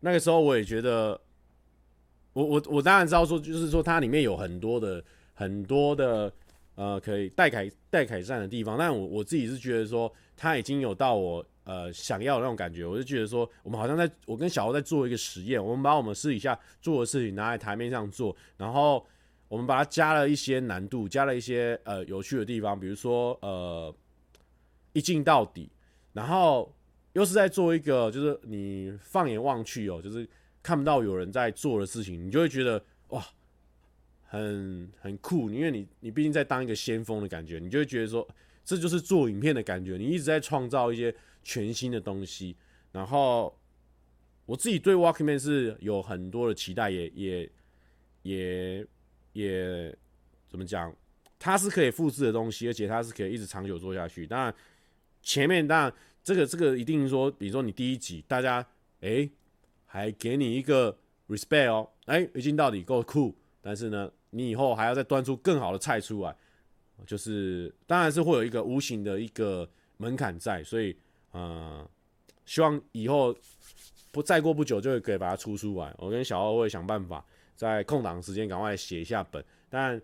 [0.00, 1.20] 那个时候我也觉得，
[2.32, 5.02] 我我我当然知道说，就是说它里面有很多的
[5.34, 6.32] 很多的
[6.74, 11.44] 呃可以待改待改善的地方，但我我自己是觉得说，它已经有到我。
[11.64, 19.06] 呃，想要的那种感觉，我就觉得说，我们好像在，我跟小欧在做一个实验，我们把我们私底下做的事情拿在台面上做，然后
[19.46, 23.94] 我们把它加了一些难度，加了一些呃有趣的地方，比如说呃
[24.92, 25.70] 一镜到底，
[26.12, 26.74] 然后
[27.12, 30.28] 又是在做一个，就是你放眼望去哦，就是
[30.62, 33.24] 看不到有人在做的事情，你就会觉得哇，
[34.28, 38.26] 很很酷，因为你你毕竟在当一个先锋的感觉，你就会觉得说，
[38.64, 41.14] 这就是做影片的感觉，你一直在创造一些。
[41.44, 42.56] 全新的东西，
[42.92, 43.52] 然后
[44.46, 47.50] 我自己对 Walkman 是有很多的期待，也也
[48.22, 48.86] 也
[49.32, 49.98] 也
[50.48, 50.94] 怎么讲？
[51.40, 54.24] 它是可以复制的东西，而且它是可以一直长久做下去。
[54.24, 54.54] 当然，
[55.22, 55.92] 前面当然
[56.22, 58.66] 这个这个一定说，比如说你第一集大家
[59.00, 59.28] 哎
[59.86, 60.96] 还给你一个
[61.28, 66.36] respect 哦，哎一镜到底够酷，但是呢，你以后还要再端出更好的菜出来，
[67.06, 70.96] 就是当然是会有一个无形的一个门槛在，所以。
[71.34, 71.88] 嗯，
[72.44, 73.34] 希望以后
[74.10, 75.94] 不再过不久就会可以把它出出来。
[75.96, 77.24] 我跟小欧会想办法
[77.56, 79.42] 在空档时间赶快写一下本。
[79.70, 79.98] 但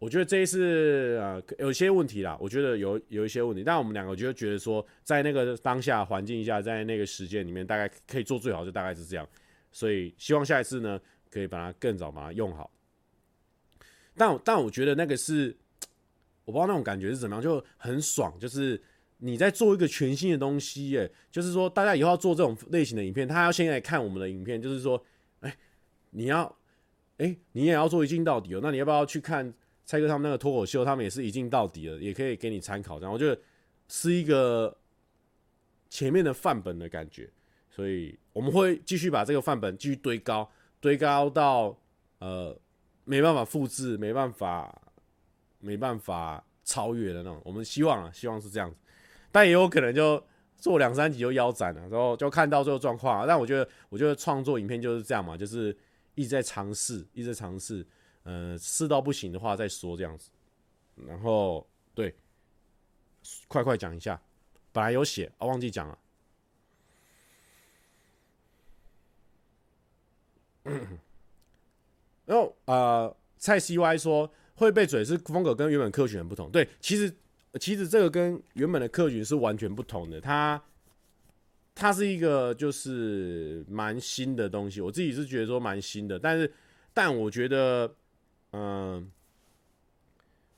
[0.00, 3.62] 我觉得这一次呃有些问题啦，我觉得有有一些问题。
[3.62, 9.24] 但我们两个就觉得说，在那个当下环境下，在那个时间里面，大概可以做最好，就大概是这样。
[9.70, 11.00] 所以希望下一次呢，
[11.30, 12.68] 可以把它更早把它用好。
[14.16, 15.56] 但但我觉得那个是
[16.44, 18.82] 我不知道那种感觉是怎么样，就很爽，就是。
[19.22, 25.04] 你在做一个全新的东西，耶，就是说，大家以后要做这种类型的影片，他要先来看我们的影片，就是说，
[25.40, 25.54] 哎，
[26.08, 26.56] 你要，
[27.18, 29.52] 哎，你也要做一镜到底哦，那你要不要去看
[29.90, 30.84] 蔡哥他们那个脱口秀？
[30.84, 33.00] 他们也是一镜到底的，也可以给你参考。
[33.00, 33.36] 这样，我觉得
[33.88, 34.72] 是一个
[35.88, 37.28] 前面的范本的感觉，
[37.68, 40.48] 所以我们会继续把这个范本继续堆高，
[40.78, 41.76] 堆高到
[42.20, 42.56] 呃
[43.02, 44.80] 没办法复制，没办法，
[45.58, 47.42] 没办法超越的那种。
[47.44, 48.76] 我们希望啊，希望是这样子。
[49.32, 50.24] 但也有可能就
[50.56, 53.26] 做两三集就腰斩了，然后就看到最后状况。
[53.26, 55.76] 但我觉得，我觉得创作影片就是这样嘛，就是
[56.14, 57.84] 一直在尝试，一直在尝试。
[58.30, 60.30] 呃，试到不行的话再说这样子。
[60.94, 62.14] 然后，对，
[63.48, 64.20] 快快讲一下，
[64.72, 65.98] 本来有写，啊，忘记讲了。
[72.24, 76.50] 然后，呃，蔡 CY 说会被嘴是风格跟原本客群很不同。
[76.50, 77.12] 对，其实。
[77.58, 80.62] 其实这个跟原本的客群是完全不同的，它
[81.74, 86.54] 它是一个就是蛮新的东西，我自己是觉得说蛮新的，但是
[86.94, 87.92] 但我觉得，
[88.52, 89.10] 嗯，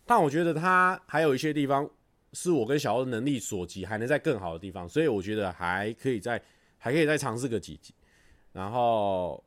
[0.07, 1.89] 但我觉得他还有一些地方
[2.33, 6.43] 是我跟小欧的能力所及，还能在更好的地方，所以我觉得还可以再
[6.79, 7.95] 还可以再尝试个几集，
[8.53, 9.43] 然后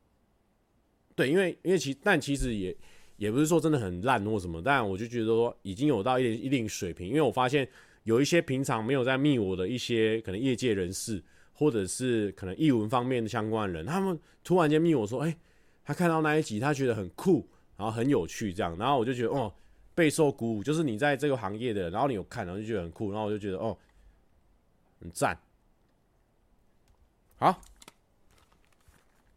[1.16, 2.76] 对，因为因为其但其实也。
[3.18, 7.66] 也不是说真的很烂或什么，但我就觉得说已经有到一定一定水平，因为我发现
[8.04, 11.24] 有一些平常没有在密我的一些可能业界人士，
[11.54, 15.34] 或者是可能译文方面的相关人，他们突然间密我说，哎，
[15.86, 17.48] 他看到那一集，他觉得很酷，
[17.78, 19.54] 然后很有趣这样，然后我就觉得哦，
[19.94, 23.78] 备受鼓舞，就是你在这个行业的，然后你有看，然后就觉得很酷，然后我就觉得哦，
[25.00, 25.38] 很赞。
[27.38, 27.62] 好，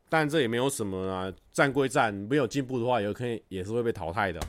[0.09, 4.41] 但这也没有什么啊，战归战，没有进步的话，有可能也是会被淘汰的。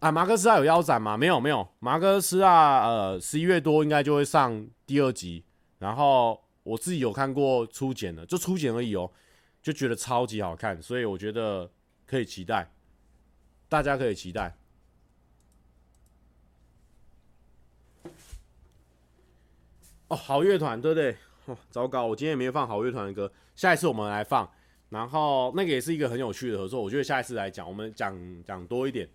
[0.00, 1.16] 啊，马哥斯啊有腰斩吗？
[1.16, 1.66] 没有，没有。
[1.78, 5.44] 马哥斯啊呃，十一月多应该就会上第二集，
[5.78, 9.10] 然后我自己有看过初剪的，就初剪而已哦，
[9.66, 11.68] 就觉得超级好看，所以我觉得
[12.06, 12.70] 可以期待。
[13.68, 14.56] 大家可以期待。
[20.06, 21.16] 哦，好乐团，对不对？
[21.46, 24.48] 哦，糟糕，我今天也没有放好乐团的歌，下一次我们来放。
[24.90, 29.08] 然后那个也是一个很有趣的合作，我觉得下一次来讲，我们讲讲多一点。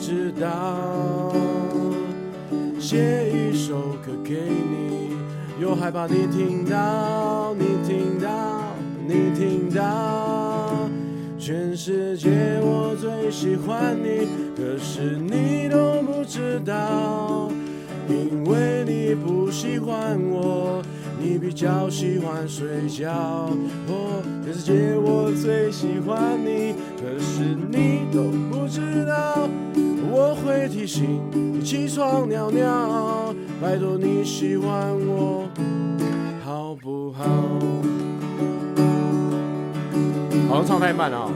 [0.00, 1.32] 知道，
[2.78, 5.16] 写一首歌给你，
[5.60, 8.72] 又害怕你听到，你听到，
[9.06, 10.88] 你听到，
[11.38, 12.30] 全世界
[12.62, 17.50] 我最喜欢你，可是你都不知道，
[18.08, 20.82] 因为你不喜欢我，
[21.20, 23.10] 你比较喜欢睡觉。
[23.88, 29.48] 哦，全世界我最喜欢你，可是你都不知道，
[30.10, 35.48] 我会提醒你起床尿尿，拜托你喜欢我
[36.44, 36.68] 好。
[36.80, 37.24] 不好，
[40.48, 41.28] 好像唱太慢了。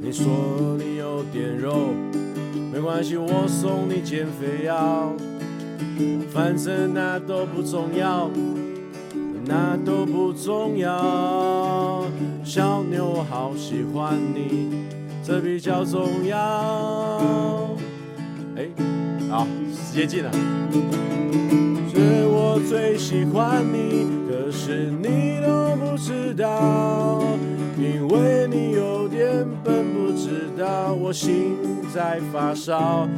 [0.00, 1.94] 你说你有点肉。
[2.72, 5.12] 没关系，我送你减肥药，
[6.32, 8.30] 反正那都不重要，
[9.44, 12.04] 那都不重要。
[12.44, 14.86] 小妞，我好喜欢你，
[15.24, 17.76] 这比较重要。
[18.56, 18.68] 哎，
[19.28, 20.30] 好，时间近了。
[22.26, 27.22] 我最喜欢你，可是你都不知道，
[27.78, 31.56] 因为你有点笨，不知道我心。
[31.90, 33.08] 在发烧，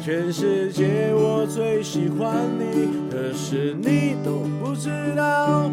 [0.00, 5.68] 全世界我最喜欢你，可是你都不知道。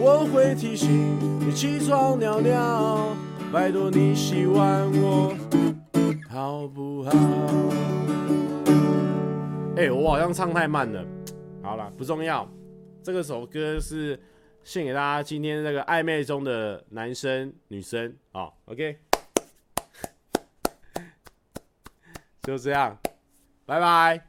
[0.00, 0.88] 我会提醒
[1.38, 3.08] 你起床尿尿，
[3.52, 5.34] 拜托你喜欢我，
[6.30, 7.10] 好不好？
[9.76, 11.04] 哎、我好像唱太慢了。
[11.68, 12.48] 好了，不重要。
[13.02, 14.18] 这个首歌是
[14.64, 18.50] 献给大家，今天这个暧昧中的男生女生啊。
[18.64, 18.98] OK。
[22.40, 22.98] 就这样，
[23.66, 24.26] 拜拜。